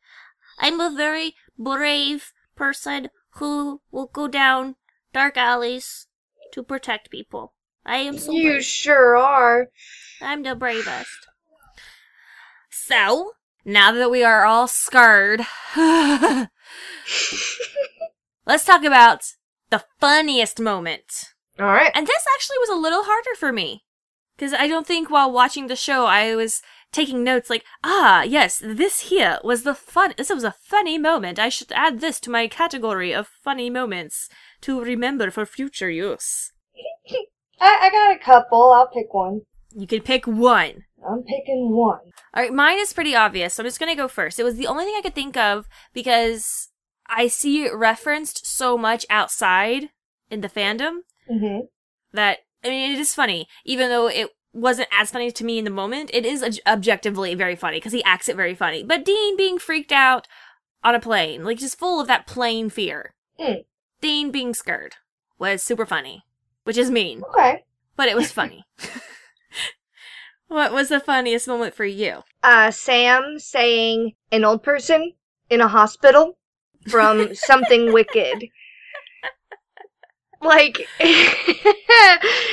[0.58, 4.76] I'm a very brave person who will go down
[5.12, 6.06] dark alleys
[6.52, 7.54] to protect people.
[7.84, 8.64] I am so You brave.
[8.64, 9.68] sure are.
[10.20, 11.26] I'm the bravest.
[12.70, 13.32] So,
[13.64, 15.40] now that we are all scarred,
[18.46, 19.20] let's talk about
[19.70, 21.34] the funniest moment.
[21.58, 21.90] All right.
[21.94, 23.84] And this actually was a little harder for me.
[24.36, 28.60] Because I don't think while watching the show I was taking notes like, ah, yes,
[28.64, 31.38] this here was the fun, this was a funny moment.
[31.38, 34.28] I should add this to my category of funny moments
[34.62, 36.52] to remember for future use.
[37.60, 38.72] I, I got a couple.
[38.72, 39.42] I'll pick one.
[39.74, 40.84] You can pick one.
[41.08, 42.00] I'm picking one.
[42.36, 44.38] Alright, mine is pretty obvious, so I'm just gonna go first.
[44.38, 46.68] It was the only thing I could think of because
[47.08, 49.90] I see it referenced so much outside
[50.30, 51.66] in the fandom Mm-hmm.
[52.14, 54.30] that I mean it is funny, even though it
[54.60, 56.10] wasn't as funny to me in the moment.
[56.12, 58.82] It is objectively very funny because he acts it very funny.
[58.82, 60.26] But Dean being freaked out
[60.84, 63.14] on a plane, like just full of that plane fear.
[63.38, 63.64] Mm.
[64.00, 64.94] Dean being scared
[65.38, 66.22] was super funny,
[66.64, 67.64] which is mean, Okay.
[67.96, 68.64] but it was funny.
[70.48, 72.22] what was the funniest moment for you?
[72.42, 75.12] Uh, Sam saying an old person
[75.50, 76.38] in a hospital
[76.88, 78.48] from something wicked.
[80.40, 80.86] Like,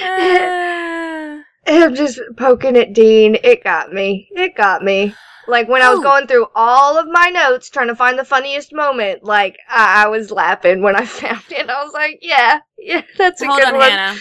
[0.01, 1.37] Uh,
[1.67, 3.37] I'm just poking at Dean.
[3.43, 4.27] It got me.
[4.31, 5.15] It got me.
[5.47, 6.03] Like when I was Oh.
[6.03, 10.07] going through all of my notes trying to find the funniest moment, like I, I
[10.07, 11.69] was laughing when I found it.
[11.69, 14.19] I was like, "Yeah, yeah, that's a Hold good on, one." Hannah.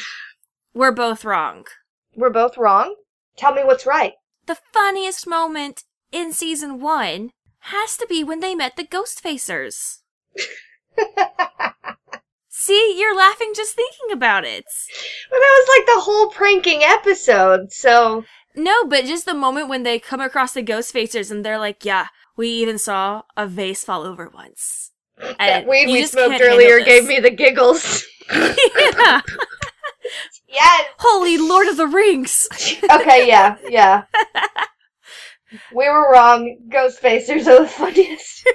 [0.74, 1.64] We're both wrong.
[2.16, 2.95] We're both wrong.
[3.36, 4.12] Tell me what's right.
[4.47, 7.30] The funniest moment in season one
[7.61, 10.01] has to be when they met the Ghost Facers.
[12.57, 14.64] See, you're laughing just thinking about it.
[15.28, 17.72] But that was like the whole pranking episode.
[17.72, 18.24] So
[18.55, 21.84] No, but just the moment when they come across the Ghost Facers and they're like,
[21.84, 24.92] yeah, we even saw a vase fall over once.
[25.38, 28.05] that weed we smoked earlier gave me the giggles.
[28.30, 29.20] yeah.
[30.48, 30.84] yes.
[31.00, 32.48] Holy Lord of the Rings!
[32.88, 33.26] Okay.
[33.26, 33.57] Yeah.
[33.68, 34.05] Yeah.
[35.72, 36.57] We were wrong.
[36.68, 38.48] Ghostfacers are the funniest.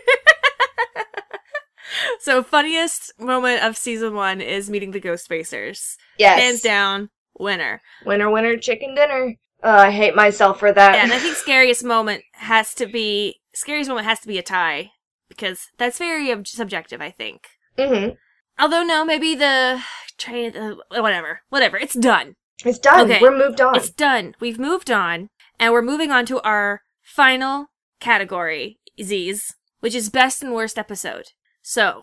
[2.20, 5.96] So, funniest moment of season one is meeting the Ghostfacers.
[6.18, 6.40] Yes.
[6.40, 7.82] Hands down, winner.
[8.06, 9.36] Winner, winner, chicken dinner.
[9.64, 10.96] Uh, I hate myself for that.
[10.96, 14.44] Yeah, and I think scariest moment has to be scariest moment has to be a
[14.44, 14.92] tie
[15.28, 17.02] because that's very ob- subjective.
[17.02, 17.48] I think.
[17.78, 18.16] Mm-hmm.
[18.58, 19.82] Although no, maybe the
[20.18, 21.78] train, uh, whatever, whatever.
[21.78, 22.36] It's done.
[22.66, 23.10] It's done.
[23.10, 23.20] Okay.
[23.22, 23.76] We're moved on.
[23.76, 24.36] It's done.
[24.40, 25.30] We've moved on,
[25.60, 27.68] and we're moving on to our final
[28.00, 31.28] category, Z's, which is best and worst episode.
[31.72, 32.02] So,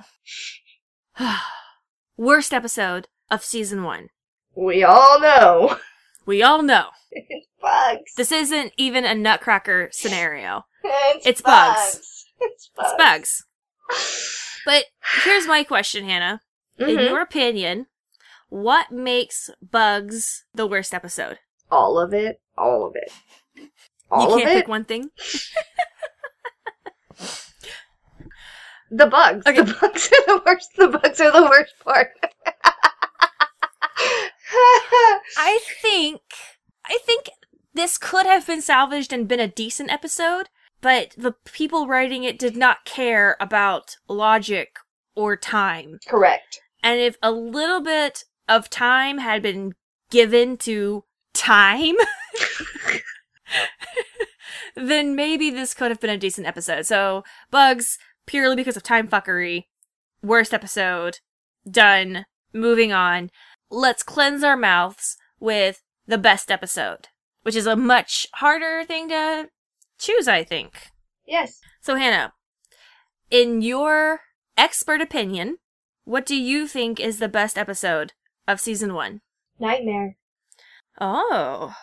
[2.17, 4.11] worst episode of season one.
[4.55, 5.79] We all know.
[6.25, 8.12] We all know it's bugs.
[8.17, 10.67] this isn't even a Nutcracker scenario.
[10.85, 12.27] It's, it's bugs.
[12.41, 12.93] It's bugs.
[12.93, 13.45] It's bugs.
[14.64, 14.85] But
[15.25, 16.43] here's my question, Hannah.
[16.79, 17.09] In Mhm.
[17.09, 17.87] your opinion,
[18.49, 21.41] what makes Bugs the worst episode?
[21.73, 22.41] All of it.
[22.57, 23.11] All of it.
[24.12, 25.11] All you can't pick one thing.
[28.91, 29.47] The bugs.
[29.47, 29.62] Okay.
[29.62, 30.76] The bugs are the worst.
[30.76, 32.11] The bugs are the worst part.
[35.39, 36.20] I think
[36.84, 37.30] I think
[37.74, 40.49] this could have been salvaged and been a decent episode,
[40.80, 44.78] but the people writing it did not care about logic
[45.14, 45.99] or time.
[46.07, 46.61] Correct.
[46.82, 49.74] And if a little bit of time had been
[50.11, 51.97] given to time,
[54.76, 56.87] then maybe this could have been a decent episode.
[56.87, 59.64] So, Bugs, purely because of time fuckery,
[60.22, 61.18] worst episode,
[61.68, 63.31] done, moving on.
[63.70, 67.09] Let's cleanse our mouths with the best episode,
[67.43, 69.49] which is a much harder thing to
[69.99, 70.91] choose, I think.
[71.27, 71.61] Yes.
[71.81, 72.33] So, Hannah,
[73.31, 74.20] in your
[74.57, 75.59] expert opinion,
[76.05, 78.12] what do you think is the best episode
[78.47, 79.20] of season one?
[79.59, 80.16] Nightmare.
[81.01, 81.74] Oh,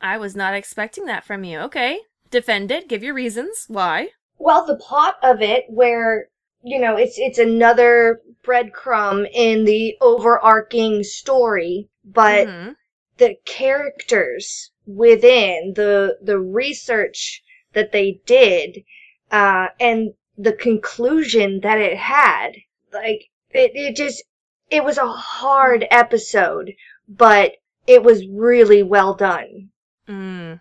[0.00, 1.58] I was not expecting that from you.
[1.60, 2.00] Okay.
[2.30, 2.88] Defend it.
[2.88, 3.64] Give your reasons.
[3.68, 4.10] Why?
[4.42, 6.30] Well, the plot of it, where
[6.62, 12.76] you know, it's it's another breadcrumb in the overarching story, but Mhm.
[13.18, 17.42] the characters within the the research
[17.74, 18.82] that they did,
[19.30, 22.52] uh, and the conclusion that it had,
[22.92, 24.24] like it, it just
[24.70, 26.72] it was a hard episode,
[27.06, 29.70] but it was really well done.
[30.08, 30.60] Mm.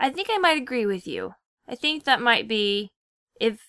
[0.00, 1.34] I think I might agree with you.
[1.68, 2.90] I think that might be,
[3.40, 3.60] if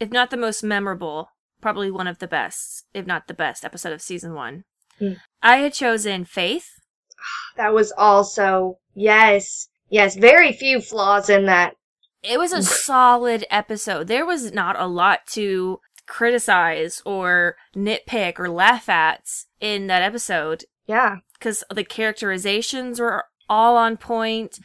[0.00, 1.30] if not the most memorable,
[1.60, 4.64] probably one of the best, if not the best episode of season one.
[5.00, 5.16] Mm.
[5.42, 6.70] I had chosen Faith.
[7.56, 11.74] That was also yes, yes, very few flaws in that.
[12.22, 14.08] It was a solid episode.
[14.08, 19.22] There was not a lot to criticize or nitpick or laugh at
[19.60, 21.16] in that episode Yeah.
[21.38, 24.58] because the characterizations were all on point.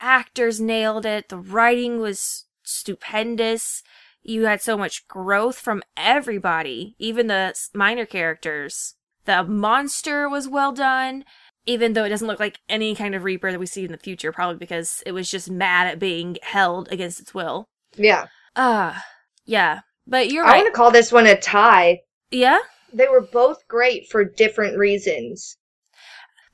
[0.00, 1.28] Actors nailed it.
[1.28, 3.82] The writing was stupendous.
[4.22, 8.94] You had so much growth from everybody, even the minor characters.
[9.24, 11.24] The monster was well done,
[11.64, 13.98] even though it doesn't look like any kind of Reaper that we see in the
[13.98, 17.66] future, probably because it was just mad at being held against its will.
[17.96, 18.26] Yeah.
[18.54, 19.04] Ah,
[19.44, 19.80] yeah.
[20.06, 20.62] But you're I right.
[20.62, 22.00] want to call this one a tie.
[22.30, 22.58] yeah?
[22.92, 25.56] They were both great for different reasons.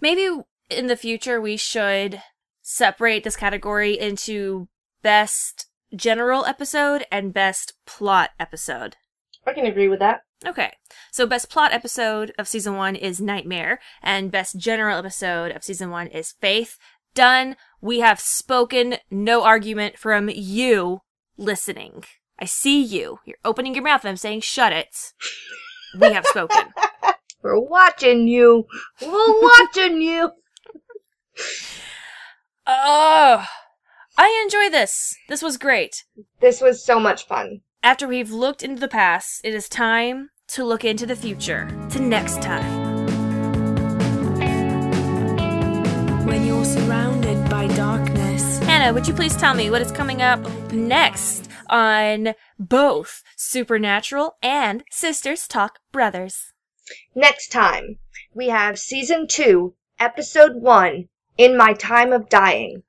[0.01, 0.29] Maybe
[0.71, 2.23] in the future we should
[2.63, 4.69] separate this category into
[5.03, 8.97] best general episode and best plot episode.
[9.47, 10.23] I can agree with that.
[10.47, 10.73] Okay.
[11.11, 15.91] So best plot episode of season 1 is Nightmare and best general episode of season
[15.91, 16.79] 1 is Faith.
[17.15, 17.57] Done.
[17.81, 18.97] We have spoken.
[19.11, 21.01] No argument from you
[21.37, 22.05] listening.
[22.39, 23.19] I see you.
[23.25, 25.13] You're opening your mouth and I'm saying shut it.
[25.99, 26.73] We have spoken.
[27.43, 28.67] We're watching you.
[29.01, 30.31] We're watching you.
[32.67, 33.45] Oh,
[34.17, 35.17] I enjoy this.
[35.29, 36.05] This was great.
[36.41, 37.63] This was so much fun.
[37.83, 41.69] After we've looked into the past, it is time to look into the future.
[41.91, 43.07] To next time.
[46.25, 50.41] When you're surrounded by darkness, Hannah, would you please tell me what is coming up
[50.73, 56.53] next on both Supernatural and Sisters Talk Brothers?
[57.17, 57.99] Next time,
[58.35, 61.09] we have season two, episode one,
[61.39, 62.83] In My Time of Dying.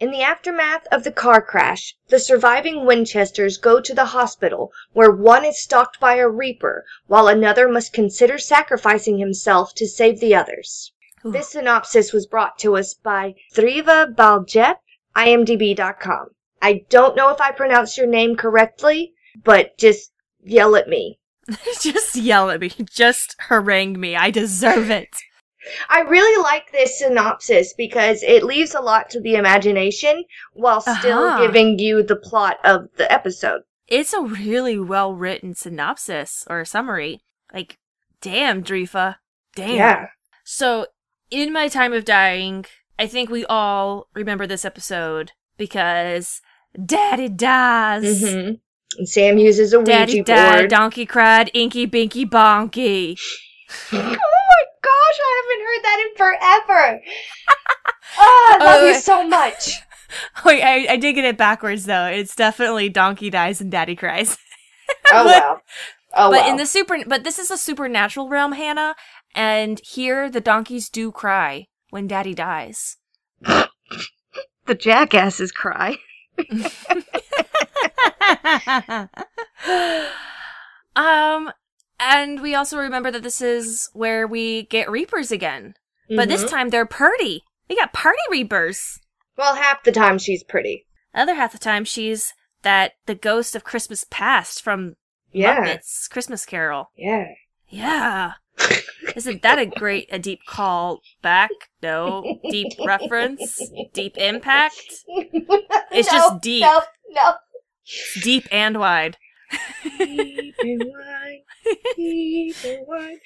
[0.00, 5.12] In the aftermath of the car crash, the surviving Winchesters go to the hospital where
[5.12, 10.34] one is stalked by a reaper while another must consider sacrificing himself to save the
[10.34, 10.92] others.
[11.24, 11.30] Ooh.
[11.30, 14.78] This synopsis was brought to us by Thriva Baljep,
[15.14, 16.30] imdb.com.
[16.60, 20.10] I don't know if I pronounced your name correctly, but just
[20.42, 21.18] yell at me.
[21.80, 22.70] Just yell at me.
[22.88, 24.14] Just harangue me.
[24.14, 25.10] I deserve it.
[25.88, 31.18] I really like this synopsis because it leaves a lot to the imagination while still
[31.24, 31.46] Uh-huh.
[31.46, 33.62] giving you the plot of the episode.
[33.88, 37.20] It's a really well written synopsis or summary.
[37.52, 37.78] Like,
[38.20, 39.16] damn, Dreefa.
[39.54, 39.76] Damn.
[39.76, 40.06] Yeah.
[40.44, 40.86] So,
[41.30, 42.64] in my time of dying,
[42.98, 46.40] I think we all remember this episode because
[46.84, 48.20] Daddy dies.
[48.22, 48.52] hmm
[48.98, 50.70] And Sam uses a Ouija Daddy died, board.
[50.70, 53.18] Donkey cried, Inky Binky Bonky.
[54.82, 57.02] gosh, I haven't heard that in forever.
[58.18, 59.80] oh, I love Oh, you so much.
[60.44, 62.06] Wait, I, I did get it backwards though.
[62.06, 64.36] It's definitely Donkey dies and Daddy cries.
[65.12, 65.60] Oh But- wow.
[66.14, 66.50] Oh but wow.
[66.50, 68.94] in the super, but this is a supernatural realm, Hannah,
[69.34, 72.98] and here the donkeys do cry when Daddy dies.
[73.40, 75.96] the jackasses cry.
[80.96, 81.50] um,
[82.02, 85.74] and we also remember that this is where we get Reapers again,
[86.14, 86.50] but this Mhm.
[86.50, 87.42] time they're purdy.
[87.68, 88.98] We got party Reapers.
[89.36, 90.86] well, half the time she's pretty.
[91.14, 92.32] The other half the time, she's
[92.62, 94.94] that the ghost of Christmas past from
[95.32, 95.60] Yeah.
[95.64, 96.90] Muppets Christmas Carol.
[96.96, 97.26] Yeah.
[97.68, 98.32] Yeah.
[99.16, 101.50] Isn't that a great, a deep call back?
[101.82, 102.38] No.
[102.50, 103.58] Deep reference?
[103.94, 104.80] Deep impact?
[105.94, 106.62] It's No, just deep.
[106.62, 107.34] No, no.
[108.22, 109.16] Deep and wide.
[109.98, 111.40] Deep and wide, deep and wide.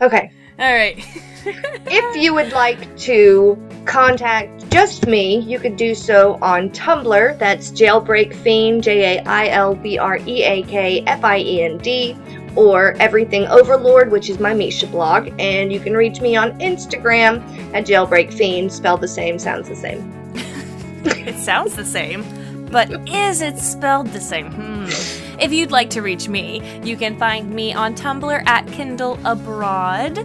[0.00, 0.30] Okay.
[0.58, 1.04] All right.
[1.90, 3.56] If you would like to
[3.86, 7.38] contact just me, you could do so on Tumblr.
[7.38, 11.62] That's Jailbreak Fiend, J A I L B R E A K F I E
[11.62, 12.14] N D,
[12.54, 15.32] or Everything Overlord, which is my Misha blog.
[15.38, 17.40] And you can reach me on Instagram
[17.72, 20.12] at Jailbreak Fiend, spelled the same, sounds the same.
[21.04, 22.24] it sounds the same,
[22.70, 24.50] but is it spelled the same?
[24.52, 25.27] Hmm.
[25.40, 30.18] If you'd like to reach me, you can find me on Tumblr at Kendall Abroad,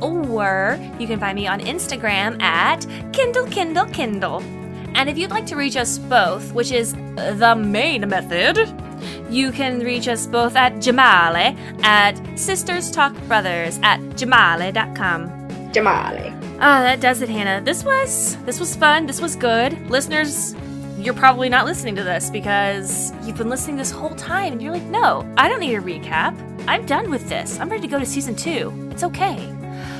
[0.00, 4.40] or you can find me on Instagram at Kendall Kendall Kendall.
[4.94, 8.56] And if you'd like to reach us both, which is the main method,
[9.28, 15.28] you can reach us both at Jamale at Sisters Talk Brothers at jamali.com.
[15.72, 16.38] Jamale.
[16.60, 17.60] Ah, that does it, Hannah.
[17.64, 19.06] This was this was fun.
[19.06, 19.90] This was good.
[19.90, 20.54] Listeners,
[21.02, 24.72] you're probably not listening to this because you've been listening this whole time and you're
[24.72, 26.38] like, no, I don't need a recap.
[26.68, 27.58] I'm done with this.
[27.58, 28.72] I'm ready to go to season two.
[28.92, 29.44] It's okay.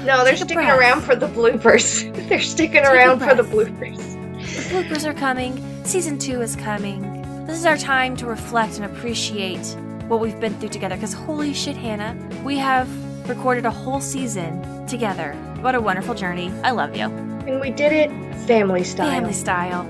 [0.04, 2.12] No, they're Take sticking around for the bloopers.
[2.28, 3.96] they're sticking a around for the bloopers.
[4.38, 5.60] The bloopers are coming.
[5.84, 7.02] Season two is coming.
[7.46, 9.76] This is our time to reflect and appreciate
[10.06, 10.94] what we've been through together.
[10.94, 12.88] Because holy shit, Hannah, we have
[13.28, 15.32] recorded a whole season together.
[15.62, 16.52] What a wonderful journey.
[16.62, 17.06] I love you.
[17.06, 18.10] And we did it
[18.46, 19.10] family style.
[19.10, 19.84] Family style.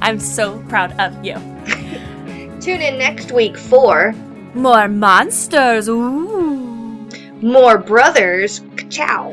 [0.00, 1.34] I'm so proud of you.
[2.60, 4.12] Tune in next week for
[4.54, 7.08] More monsters, ooh,
[7.40, 8.60] more brothers.
[8.90, 9.30] Ciao.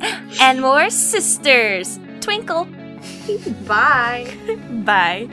[0.40, 1.98] and more sisters.
[2.20, 2.64] Twinkle.
[3.66, 4.32] Bye.
[4.84, 5.28] Bye.